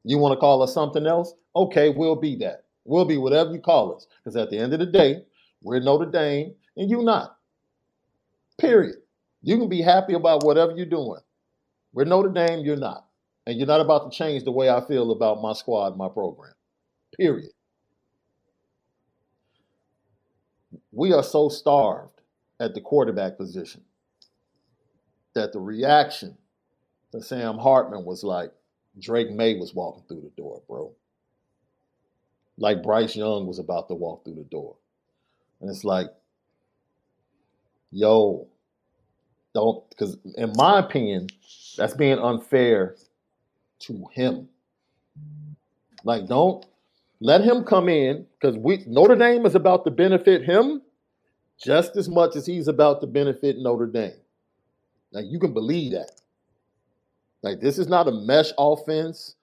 [0.05, 1.35] You want to call us something else?
[1.57, 2.65] Okay, we'll be that.
[2.85, 4.07] We'll be whatever you call us.
[4.19, 5.23] Because at the end of the day,
[5.63, 7.39] we're Notre Dame and you not.
[8.61, 8.97] Period.
[9.43, 11.21] You can be happy about whatever you're doing.
[11.93, 13.07] We're Notre Dame, you're not.
[13.47, 16.53] And you're not about to change the way I feel about my squad, my program.
[17.17, 17.51] Period.
[20.93, 22.21] We are so starved
[22.61, 23.83] at the quarterback position
[25.35, 26.37] that the reaction
[27.13, 28.53] to Sam Hartman was like
[29.01, 30.93] Drake Maye was walking through the door, bro.
[32.59, 34.77] Like Bryce Young was about to walk through the door.
[35.61, 36.09] And it's like,
[37.91, 38.50] yo,
[39.55, 41.29] don't, because in my opinion,
[41.77, 42.97] that's being unfair
[43.81, 44.49] to him.
[46.05, 46.65] Like, don't
[47.21, 50.83] let him come in because we Notre Dame is about to benefit him
[51.63, 54.13] just as much as he's about to benefit Notre Dame.
[55.13, 56.13] Like, you can believe that.
[57.43, 59.35] Like, this is not a mesh offense.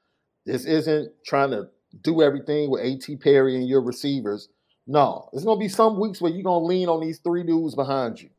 [0.46, 1.68] This isn't trying to
[2.02, 3.18] do everything with A.T.
[3.18, 4.50] Perry and your receivers.
[4.88, 8.22] No, there's gonna be some weeks where you're gonna lean on these three dudes behind
[8.22, 8.30] you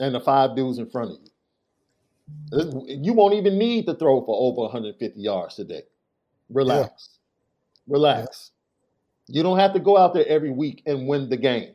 [0.00, 1.30] and the five dudes in front of you.
[2.86, 5.82] You won't even need to throw for over 150 yards today.
[6.48, 7.18] Relax.
[7.86, 7.92] Yeah.
[7.94, 8.50] Relax.
[9.28, 9.36] Yeah.
[9.36, 11.74] You don't have to go out there every week and win the game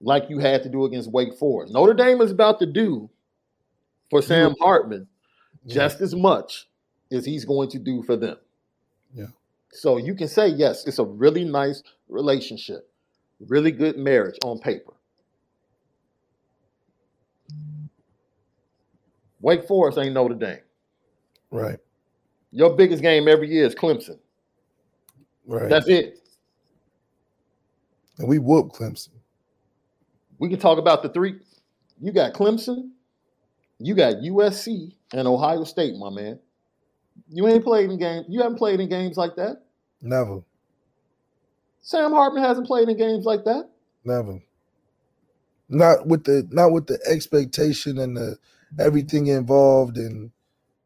[0.00, 1.72] like you had to do against Wake Forest.
[1.72, 3.10] Notre Dame is about to do
[4.10, 5.08] for Sam Hartman
[5.66, 6.68] just as much
[7.10, 8.36] as he's going to do for them.
[9.14, 9.26] Yeah.
[9.72, 12.90] So you can say, yes, it's a really nice relationship,
[13.40, 14.92] really good marriage on paper.
[19.46, 20.58] Wake Forest ain't Notre Dame.
[21.52, 21.78] Right.
[22.50, 24.18] Your biggest game every year is Clemson.
[25.46, 25.70] Right.
[25.70, 26.18] That's it.
[28.18, 29.10] And we whoop Clemson.
[30.40, 31.36] We can talk about the three.
[32.00, 32.90] You got Clemson,
[33.78, 36.40] you got USC, and Ohio State, my man.
[37.28, 38.26] You ain't played in games.
[38.28, 39.62] You haven't played in games like that.
[40.02, 40.40] Never.
[41.82, 43.70] Sam Hartman hasn't played in games like that.
[44.04, 44.42] Never.
[45.68, 48.38] Not with the not with the expectation and the
[48.78, 50.30] everything involved and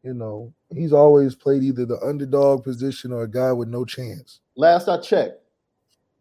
[0.02, 4.40] you know, he's always played either the underdog position or a guy with no chance.
[4.56, 5.42] Last I checked,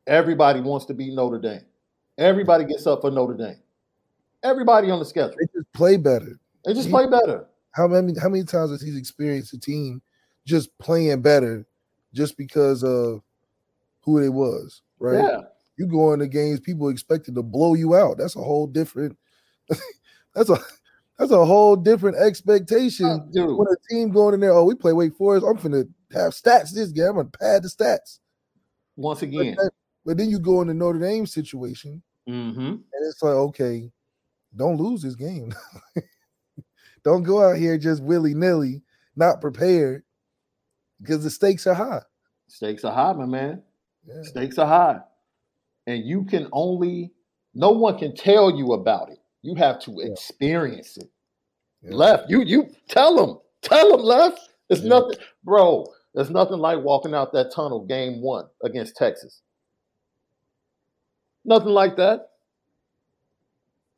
[0.06, 1.66] everybody wants to be Notre Dame.
[2.18, 3.60] Everybody gets up for Notre Dame.
[4.44, 5.36] Everybody on the schedule.
[5.40, 6.40] They just play better.
[6.66, 7.46] They just he, play better.
[7.72, 10.02] How many how many times has he experienced a team
[10.46, 11.66] just playing better
[12.14, 13.22] just because of
[14.02, 15.24] who it was, right?
[15.24, 15.42] Yeah.
[15.78, 18.18] You go into games, people expected to blow you out.
[18.18, 19.18] That's a whole different
[20.36, 20.60] that's a
[21.20, 24.54] that's a whole different expectation oh, when a team going in there.
[24.54, 25.46] Oh, we play Wake Forest.
[25.46, 27.08] I'm gonna have stats this game.
[27.08, 28.20] I'm gonna pad the stats.
[28.96, 29.56] Once again.
[29.58, 29.74] But,
[30.06, 32.60] but then you go in the Notre Dame situation, mm-hmm.
[32.60, 33.92] and it's like, okay,
[34.56, 35.54] don't lose this game.
[37.04, 38.82] don't go out here just willy nilly,
[39.18, 40.04] not prepared,
[41.02, 42.02] because the stakes are high.
[42.48, 43.62] Stakes are high, my man.
[44.08, 44.22] Yeah.
[44.24, 45.02] Stakes are high,
[45.86, 47.12] and you can only.
[47.54, 49.19] No one can tell you about it.
[49.42, 50.12] You have to yeah.
[50.12, 51.10] experience it.
[51.82, 51.96] Yeah.
[51.96, 54.50] Left, you you tell them, tell them left.
[54.70, 54.90] It's yeah.
[54.90, 55.88] nothing, bro.
[56.14, 59.42] There's nothing like walking out that tunnel game one against Texas.
[61.46, 62.30] Nothing like that.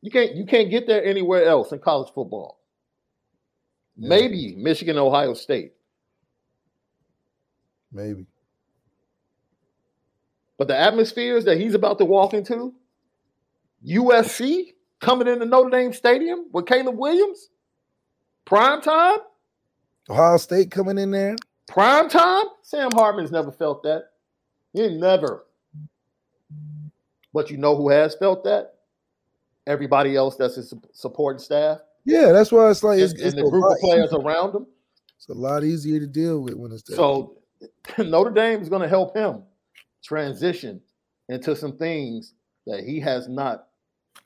[0.02, 2.60] You can't you can't get there anywhere else in college football.
[3.98, 5.74] Maybe Michigan, Ohio State.
[7.92, 8.26] Maybe.
[10.58, 12.74] But the atmospheres that he's about to walk into,
[13.88, 17.49] USC, coming into Notre Dame Stadium with Caleb Williams?
[18.45, 19.18] Prime time?
[20.10, 21.36] Ohio State coming in there?
[21.68, 22.45] Prime time?
[22.62, 24.06] Sam Hartman's never felt that.
[24.74, 25.45] He never.
[27.34, 28.76] But you know who has felt that?
[29.68, 31.80] Everybody else that's his supporting staff.
[32.04, 34.20] Yeah, that's why it's like and, it's, it's and the group of players easier.
[34.20, 34.66] around him.
[35.18, 36.95] It's a lot easier to deal with when it's that.
[36.95, 37.38] So
[37.97, 39.43] Notre Dame is going to help him
[40.04, 40.82] transition
[41.30, 42.34] into some things
[42.66, 43.68] that he has not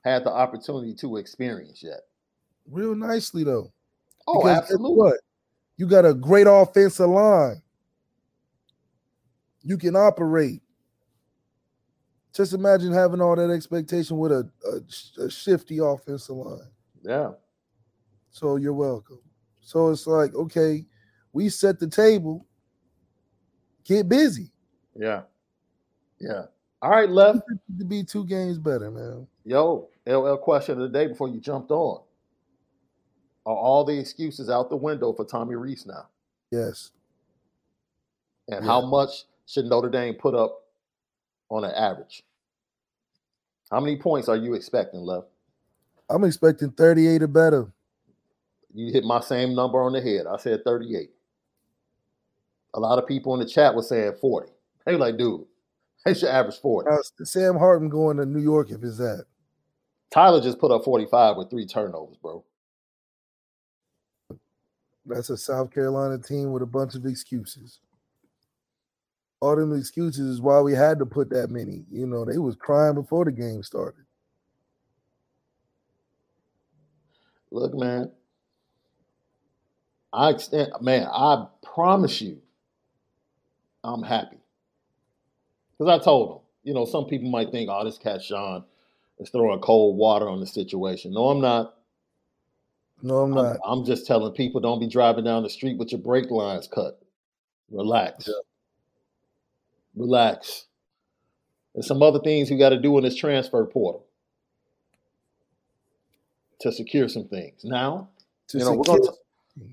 [0.06, 2.02] had the opportunity to experience yet.
[2.70, 3.74] Real nicely though.
[4.28, 4.96] Oh, because absolutely.
[4.96, 5.16] What?
[5.78, 7.62] You got a great offensive line.
[9.64, 10.62] You can operate.
[12.34, 16.70] Just imagine having all that expectation with a, a, a shifty offensive line.
[17.02, 17.32] Yeah.
[18.30, 19.22] So you're welcome.
[19.62, 20.86] So it's like, okay,
[21.34, 22.46] we set the table.
[23.84, 24.52] Get busy.
[24.96, 25.24] Yeah.
[26.20, 26.46] Yeah.
[26.86, 27.40] All right, left.
[27.80, 29.26] To be two games better, man.
[29.44, 32.04] Yo, LL question of the day before you jumped on.
[33.48, 36.08] are all the excuses out the window for Tommy Rees now?
[36.52, 36.92] Yes.
[38.48, 38.72] And Yeah.
[38.72, 40.64] how much should Notre Dame put up
[41.50, 42.24] on an average?
[43.72, 45.28] How many points are you expecting, Left?
[46.08, 47.72] I'm expecting 38 or better.
[48.76, 50.28] You hit my same number on the head.
[50.28, 51.12] I said 38.
[52.76, 54.52] A lot of people in the chat were saying 40.
[54.86, 55.48] They were like, dude,
[56.14, 56.90] they should average 40.
[56.90, 59.26] Now, Sam Hartman going to New York if it's that.
[60.12, 62.44] Tyler just put up 45 with three turnovers, bro.
[65.06, 67.80] That's a South Carolina team with a bunch of excuses.
[69.40, 71.84] All them excuses is why we had to put that many.
[71.92, 74.06] You know, they was crying before the game started.
[77.52, 78.12] Look, man.
[80.14, 82.42] I extend, man, I promise you,
[83.84, 84.38] I'm happy.
[85.78, 88.64] Because I told him, you know, some people might think, oh, this cat Sean
[89.20, 91.14] is throwing cold water on the situation.
[91.14, 91.76] No, I'm not.
[93.02, 93.58] No, I'm I'm, not.
[93.66, 97.00] I'm just telling people don't be driving down the street with your brake lines cut.
[97.70, 98.30] Relax.
[99.96, 100.66] Relax.
[101.74, 104.06] And some other things you got to do in this transfer portal
[106.62, 107.64] to secure some things.
[107.64, 108.10] Now,
[108.50, 109.12] To you know, we're gonna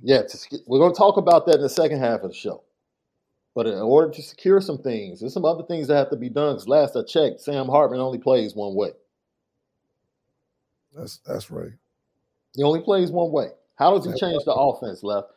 [0.02, 2.62] yeah, to, we're going to talk about that in the second half of the show.
[3.54, 6.30] But in order to secure some things, there's some other things that have to be
[6.30, 6.54] done.
[6.54, 8.92] Because last I checked, Sam Hartman only plays one way.
[10.94, 11.72] that's that's right.
[12.56, 13.48] He only plays one way.
[13.76, 15.28] How does he That's change the offense, left?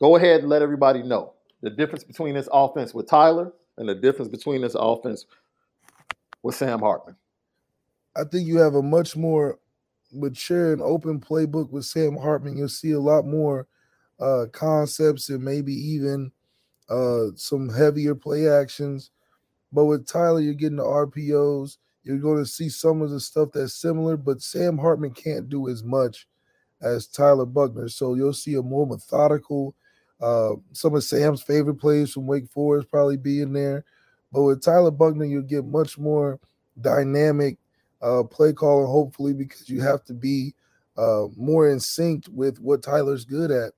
[0.00, 3.94] Go ahead and let everybody know the difference between this offense with Tyler and the
[3.94, 5.26] difference between this offense
[6.42, 7.16] with Sam Hartman.
[8.16, 9.58] I think you have a much more
[10.12, 12.56] mature and open playbook with Sam Hartman.
[12.56, 13.66] You'll see a lot more
[14.20, 16.32] uh, concepts and maybe even
[16.88, 19.10] uh, some heavier play actions.
[19.72, 21.78] But with Tyler, you're getting the RPOs.
[22.02, 25.68] You're going to see some of the stuff that's similar, but Sam Hartman can't do
[25.68, 26.28] as much
[26.80, 27.88] as Tyler Buchner.
[27.88, 29.74] So you'll see a more methodical.
[30.20, 33.84] Uh, some of Sam's favorite plays from Wake Forest probably be in there.
[34.32, 36.38] But with Tyler Buchner, you'll get much more
[36.80, 37.58] dynamic
[38.02, 40.54] uh, play calling, hopefully, because you have to be
[40.96, 43.72] uh, more in sync with what Tyler's good at,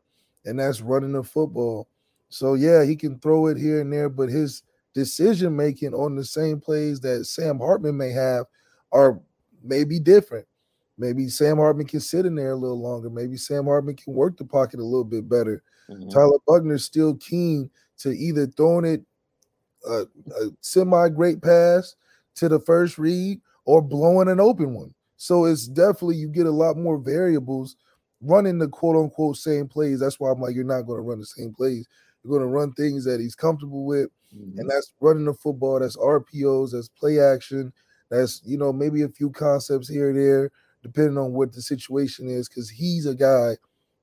[0.45, 1.89] and that's running the football.
[2.29, 4.63] So, yeah, he can throw it here and there, but his
[4.95, 8.47] decision making on the same plays that Sam Hartman may have
[8.93, 9.21] are
[9.63, 10.47] maybe different.
[10.99, 13.09] Maybe Sam Hartman can sit in there a little longer.
[13.09, 15.63] Maybe Sam Hartman can work the pocket a little bit better.
[15.89, 16.11] Mhm.
[16.11, 19.05] Tyler Buchner's still keen to either throwing it
[19.87, 20.03] a,
[20.41, 21.95] a semi great pass
[22.37, 24.95] to the first read or blowing an open one.
[25.17, 27.77] So it's definitely you get a lot more variables
[28.21, 30.01] running the quote unquote same plays.
[30.01, 31.89] That's why I'm like, you're not going to run the same plays.
[32.25, 34.59] You're going to run things that he's comfortable with, Mhm.
[34.59, 35.81] and that's running the football.
[35.81, 36.73] That's RPOs.
[36.73, 37.73] That's play action.
[38.11, 40.51] That's you know maybe a few concepts here or there,
[40.83, 43.57] depending on what the situation is, because he's a guy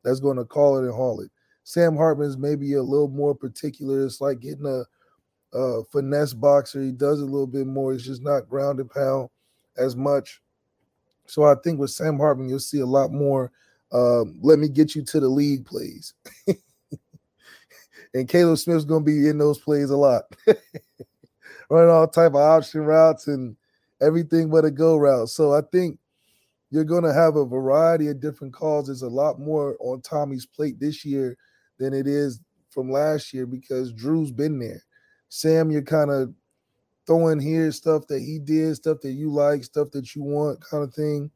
[0.04, 1.32] that's going to call it and haul it.
[1.64, 4.06] Sam Hartman's maybe a little more particular.
[4.06, 4.86] It's like getting a,
[5.58, 6.82] a finesse boxer.
[6.82, 7.94] He does a little bit more.
[7.94, 9.30] He's just not ground and pound
[9.78, 10.42] as much.
[11.28, 13.52] So I think with Sam Hartman, you'll see a lot more.
[13.92, 16.14] Um, let me get you to the league plays.
[18.16, 20.24] and Caleb Smith's to be in those plays a lot,
[21.70, 23.58] running all type of option routes and
[24.02, 25.28] everything but a go route.
[25.28, 26.00] So I think
[26.72, 28.88] you're to have a variety of different calls.
[28.88, 31.38] There's a lot more on Tommy's plate this year
[31.78, 32.40] than it is
[32.70, 34.82] from last year because Drew's been there.
[35.28, 36.34] Sam, you're kind of
[37.06, 40.86] throwing here stuff that he did, stuff that you like, stuff that you want, kind
[40.86, 41.30] of thing.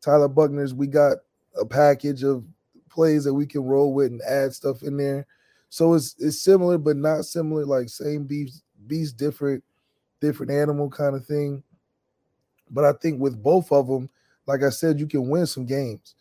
[0.00, 1.18] Tyler Buchner's, we got
[1.58, 2.44] a package of
[2.88, 5.24] plays that we can roll with and add stuff in there.
[5.70, 9.64] So it's it's similar but not similar, like same beast, beast different,
[10.20, 11.62] different animal kind of thing.
[12.70, 14.10] But I think with both of them,
[14.46, 16.14] like I said, you can win some games.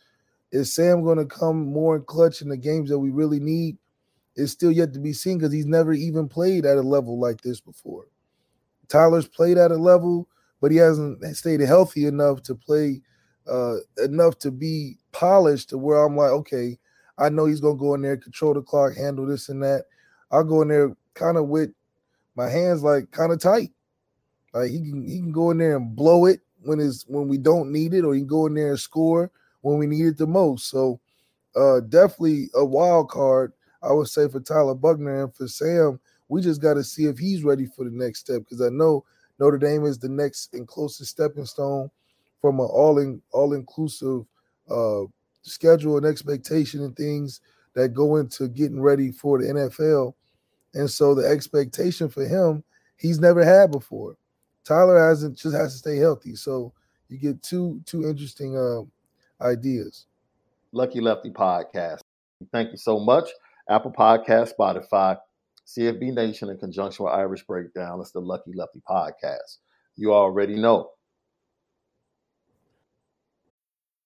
[0.51, 3.77] Is Sam going to come more in clutch in the games that we really need?
[4.35, 7.41] It's still yet to be seen because he's never even played at a level like
[7.41, 8.05] this before.
[8.87, 10.27] Tyler's played at a level,
[10.61, 13.01] but he hasn't stayed healthy enough to play
[13.49, 16.77] uh, enough to be polished to where I'm like, okay,
[17.19, 19.85] I know he's gonna go in there, control the clock, handle this and that.
[20.31, 21.71] I'll go in there kind of with
[22.35, 23.71] my hands like kind of tight.
[24.53, 27.37] Like he can he can go in there and blow it when it's when we
[27.37, 30.17] don't need it, or he can go in there and score when we need it
[30.17, 30.69] the most.
[30.69, 30.99] So
[31.55, 33.53] uh definitely a wild card,
[33.83, 35.99] I would say for Tyler Buchner and for Sam.
[36.29, 39.03] We just got to see if he's ready for the next step because I know
[39.39, 41.89] Notre Dame is the next and closest stepping stone
[42.39, 44.25] from an all in all inclusive
[44.69, 45.01] uh
[45.41, 47.41] schedule and expectation and things
[47.73, 50.13] that go into getting ready for the NFL.
[50.73, 52.63] And so the expectation for him,
[52.97, 54.17] he's never had before.
[54.63, 56.35] Tyler hasn't just has to stay healthy.
[56.35, 56.73] So
[57.07, 58.81] you get two two interesting uh,
[59.43, 60.05] ideas.
[60.71, 61.99] Lucky Lefty podcast.
[62.51, 63.29] Thank you so much.
[63.69, 65.17] Apple Podcast, Spotify,
[65.67, 67.99] CFB Nation in conjunction with Irish Breakdown.
[67.99, 69.57] It's the Lucky Lefty podcast.
[69.95, 70.91] You already know.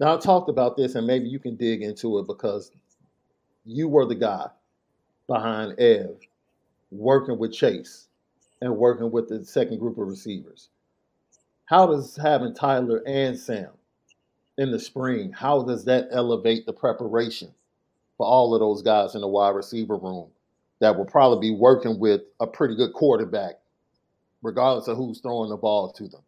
[0.00, 2.72] Now, I talked about this, and maybe you can dig into it because
[3.66, 4.48] you were the guy
[5.26, 6.16] behind Ev
[6.90, 8.08] working with Chase
[8.62, 10.70] and working with the second group of receivers.
[11.66, 13.68] How does having Tyler and Sam
[14.56, 17.52] in the spring, how does that elevate the preparation
[18.16, 20.30] for all of those guys in the wide receiver room
[20.80, 23.60] that will probably be working with a pretty good quarterback,
[24.42, 26.22] regardless of who's throwing the ball to them?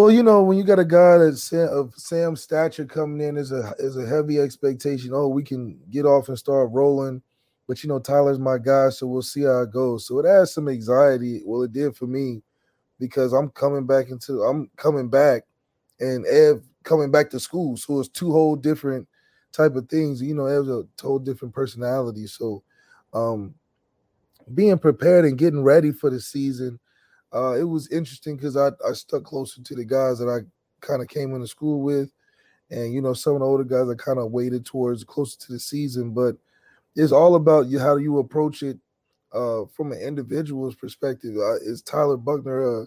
[0.00, 3.36] Well, you know, when you got a guy that's Sam, of Sam's stature coming in,
[3.36, 5.10] is a is a heavy expectation.
[5.12, 7.20] Oh, we can get off and start rolling,
[7.68, 10.06] but you know, Tyler's my guy, so we'll see how it goes.
[10.06, 11.42] So it adds some anxiety.
[11.44, 12.40] Well, it did for me
[12.98, 15.42] because I'm coming back into I'm coming back,
[16.00, 19.06] and Ev coming back to school, so it's two whole different
[19.52, 20.22] type of things.
[20.22, 22.62] You know, Ev's a total different personality, so
[23.12, 23.54] um,
[24.54, 26.80] being prepared and getting ready for the season
[27.34, 30.40] uh, it was interesting because I, I stuck closer to the guys that I
[30.84, 32.10] kind of came into school with.
[32.70, 35.52] And, you know, some of the older guys I kind of waited towards closer to
[35.52, 36.12] the season.
[36.12, 36.36] But
[36.94, 38.78] it's all about you, how you approach it
[39.32, 41.36] uh, from an individual's perspective.
[41.36, 42.86] Uh, is Tyler Buchner a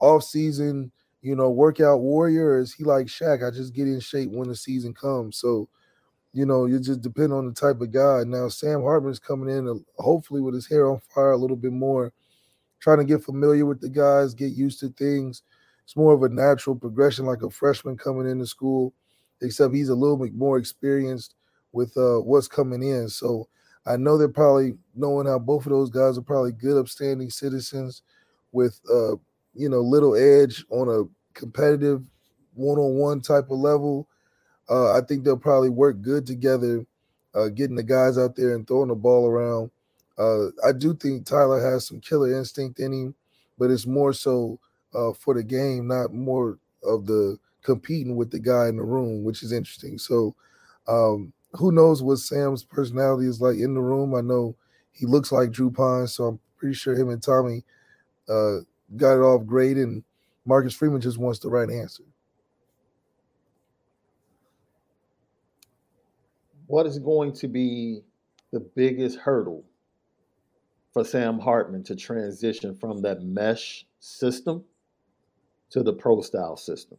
[0.00, 3.46] off-season, you know, workout warrior, or is he like Shaq?
[3.46, 5.38] I just get in shape when the season comes.
[5.38, 5.68] So,
[6.32, 8.22] you know, you just depend on the type of guy.
[8.24, 11.72] Now, Sam Hartman's coming in, uh, hopefully, with his hair on fire a little bit
[11.72, 12.12] more
[12.80, 15.42] trying to get familiar with the guys, get used to things.
[15.84, 18.92] It's more of a natural progression, like a freshman coming into school,
[19.40, 21.34] except he's a little bit more experienced
[21.72, 23.08] with uh, what's coming in.
[23.08, 23.48] So
[23.86, 28.02] I know they're probably knowing how both of those guys are probably good, upstanding citizens
[28.52, 29.12] with uh,
[29.54, 31.04] you know little edge on a
[31.38, 32.02] competitive
[32.54, 34.08] one-on-one type of level.
[34.68, 36.84] Uh, I think they'll probably work good together,
[37.34, 39.70] uh, getting the guys out there and throwing the ball around.
[40.18, 43.14] Uh, I do think Tyler has some killer instinct in him,
[43.58, 44.58] but it's more so
[44.94, 49.24] uh, for the game, not more of the competing with the guy in the room,
[49.24, 49.98] which is interesting.
[49.98, 50.34] So,
[50.88, 54.14] um, who knows what Sam's personality is like in the room?
[54.14, 54.56] I know
[54.92, 57.64] he looks like Drew Pyne, so I'm pretty sure him and Tommy
[58.28, 58.58] uh,
[58.96, 60.04] got it off great, and
[60.46, 62.04] Marcus Freeman just wants the right answer.
[66.66, 68.00] What is going to be
[68.52, 69.64] the biggest hurdle
[70.98, 74.64] for Sam Hartman to transition from that mesh system
[75.70, 76.98] to the pro style system,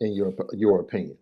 [0.00, 1.16] in your your opinion?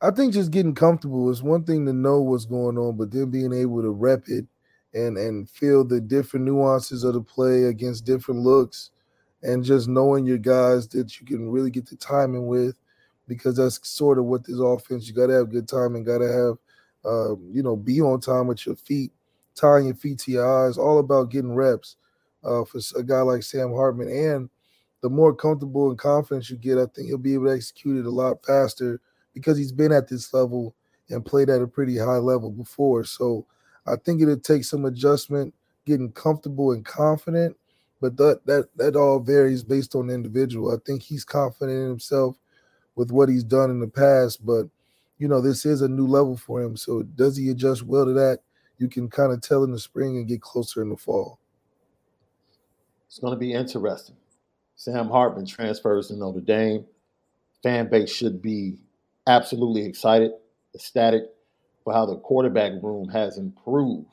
[0.00, 3.30] I think just getting comfortable is one thing to know what's going on, but then
[3.30, 4.46] being able to rep it
[4.94, 8.90] and and feel the different nuances of the play against different looks,
[9.44, 12.74] and just knowing your guys that you can really get the timing with,
[13.28, 15.06] because that's sort of what this offense.
[15.06, 16.58] You got to have good timing, got to have,
[17.04, 19.12] uh, you know, be on time with your feet
[19.54, 21.96] tying your feet to your eyes, all about getting reps
[22.44, 24.08] uh, for a guy like Sam Hartman.
[24.08, 24.50] And
[25.02, 28.06] the more comfortable and confidence you get, I think he'll be able to execute it
[28.06, 29.00] a lot faster
[29.34, 30.74] because he's been at this level
[31.08, 33.04] and played at a pretty high level before.
[33.04, 33.46] So
[33.86, 35.54] I think it'll take some adjustment,
[35.86, 37.56] getting comfortable and confident.
[38.00, 40.72] But that that that all varies based on the individual.
[40.72, 42.36] I think he's confident in himself
[42.94, 44.66] with what he's done in the past, but
[45.18, 46.76] you know this is a new level for him.
[46.76, 48.40] So does he adjust well to that?
[48.82, 51.38] You can kind of tell in the spring and get closer in the fall.
[53.06, 54.16] It's going to be interesting.
[54.74, 56.84] Sam Hartman transfers to Notre Dame.
[57.62, 58.76] Fan base should be
[59.28, 60.32] absolutely excited,
[60.74, 61.22] ecstatic
[61.84, 64.08] for how the quarterback room has improved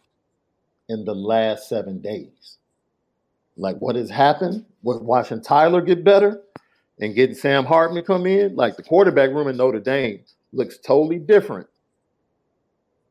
[0.88, 2.58] in the last seven days.
[3.58, 6.42] Like what has happened with watching Tyler get better
[7.00, 10.20] and getting Sam Hartman to come in, like the quarterback room in Notre Dame
[10.54, 11.68] looks totally different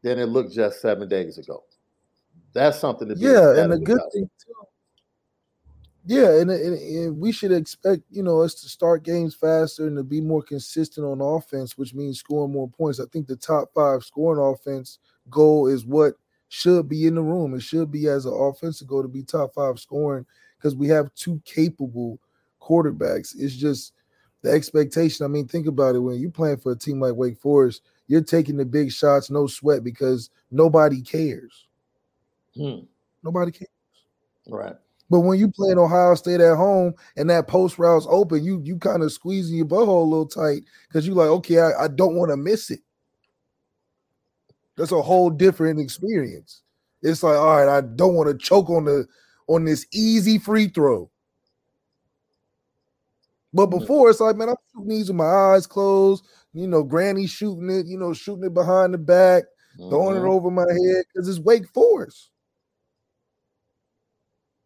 [0.03, 1.65] than it looked just seven days ago.
[2.53, 4.13] That's something to be yeah, and the good about.
[4.13, 4.53] thing too.
[6.07, 9.97] Yeah, and, and, and, we should expect you know us to start games faster and
[9.99, 12.99] to be more consistent on offense, which means scoring more points.
[12.99, 16.15] I think the top five scoring offense goal is what
[16.49, 17.55] should be in the room.
[17.55, 20.25] It should be as an offensive goal to be top five scoring
[20.57, 22.19] because we have two capable
[22.61, 23.35] quarterbacks.
[23.39, 23.93] It's just
[24.43, 25.25] the expectation.
[25.25, 26.01] I mean, think about it.
[26.01, 29.47] When you're playing for a team like Wake Forest, you're taking the big shots, no
[29.47, 31.67] sweat, because nobody cares.
[32.57, 32.81] Hmm.
[33.23, 33.71] Nobody cares.
[34.49, 34.75] Right.
[35.11, 38.61] But when you play in Ohio State at home and that post route's open, you
[38.63, 41.89] you kind of squeezing your butthole a little tight because you're like, okay, I, I
[41.89, 42.81] don't want to miss it.
[44.77, 46.63] That's a whole different experience.
[47.03, 49.07] It's like, all right, I don't want to choke on the
[49.47, 51.11] on this easy free throw.
[53.55, 56.25] But before it's like, man, I'm shooting these with my eyes closed.
[56.53, 59.45] You know, Granny shooting it, you know, shooting it behind the back,
[59.79, 59.91] mm-hmm.
[59.91, 60.31] throwing it mm-hmm.
[60.31, 62.31] over my head because it's Wake Forest.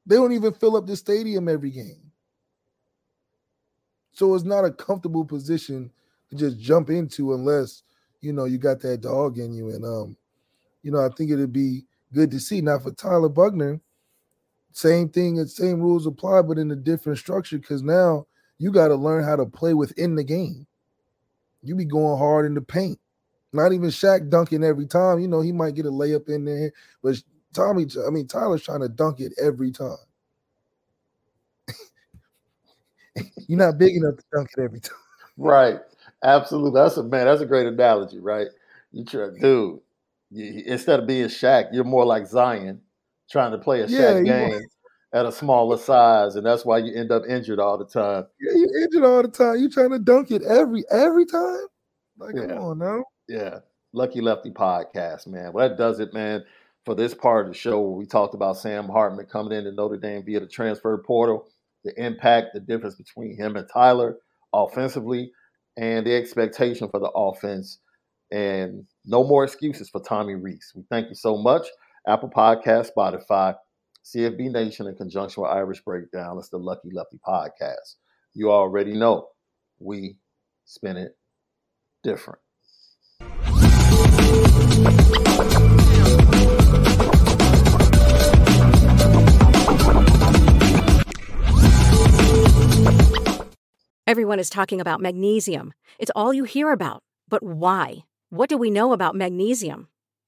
[0.07, 2.13] They don't even fill up the stadium every game.
[4.13, 5.91] So it's not a comfortable position
[6.31, 7.83] to just jump into unless
[8.21, 9.71] you know you got that dog in you.
[9.71, 10.17] And um,
[10.83, 12.61] you know, I think it'd be good to see.
[12.61, 13.81] Now for Tyler Buchner,
[14.73, 18.27] same thing and same rules apply, but in a different structure because now
[18.59, 20.67] you got to learn how to play within the game.
[21.63, 22.99] You be going hard in the paint.
[23.53, 25.19] Not even Shaq dunking every time.
[25.19, 27.17] You know, he might get a layup in there, but
[27.53, 29.97] Tommy, I mean, Tyler's trying to dunk it every time.
[33.47, 34.97] You're not big enough to dunk it every time.
[35.37, 35.79] Right.
[36.23, 36.81] Absolutely.
[36.81, 38.49] That's a man, that's a great analogy, right?
[38.93, 39.81] You try, dude,
[40.31, 42.81] you, instead of being Shaq, you're more like Zion
[43.31, 44.67] trying to play a yeah, Shaq game
[45.13, 48.27] at a smaller size, and that's why you end up injured all the time.
[48.41, 49.57] Yeah, you're injured all the time.
[49.59, 51.67] You're trying to dunk it every every time.
[52.19, 52.47] Like, yeah.
[52.47, 53.05] come on now.
[53.29, 53.59] Yeah.
[53.93, 55.53] Lucky Lefty podcast, man.
[55.53, 56.45] Well, that does it, man,
[56.87, 59.99] for this part of the show where we talked about Sam Hartman coming into Notre
[59.99, 61.47] Dame via the transfer portal,
[61.85, 64.17] the impact, the difference between him and Tyler
[64.55, 65.31] offensively,
[65.77, 67.81] and the expectation for the offense.
[68.31, 70.73] And no more excuses for Tommy Rees.
[70.75, 71.67] We thank you so much.
[72.09, 73.55] Apple Podcast, Spotify,
[74.05, 76.37] CFB Nation in conjunction with Irish Breakdown.
[76.39, 77.97] It's the Lucky Lefty podcast.
[78.35, 79.29] You already know
[79.79, 80.17] we
[80.65, 81.17] spin it
[82.03, 82.41] different.
[94.07, 95.73] Everyone is talking about magnesium.
[95.99, 97.03] It's all you hear about.
[97.29, 97.99] But why?
[98.31, 99.89] What do we know about magnesium?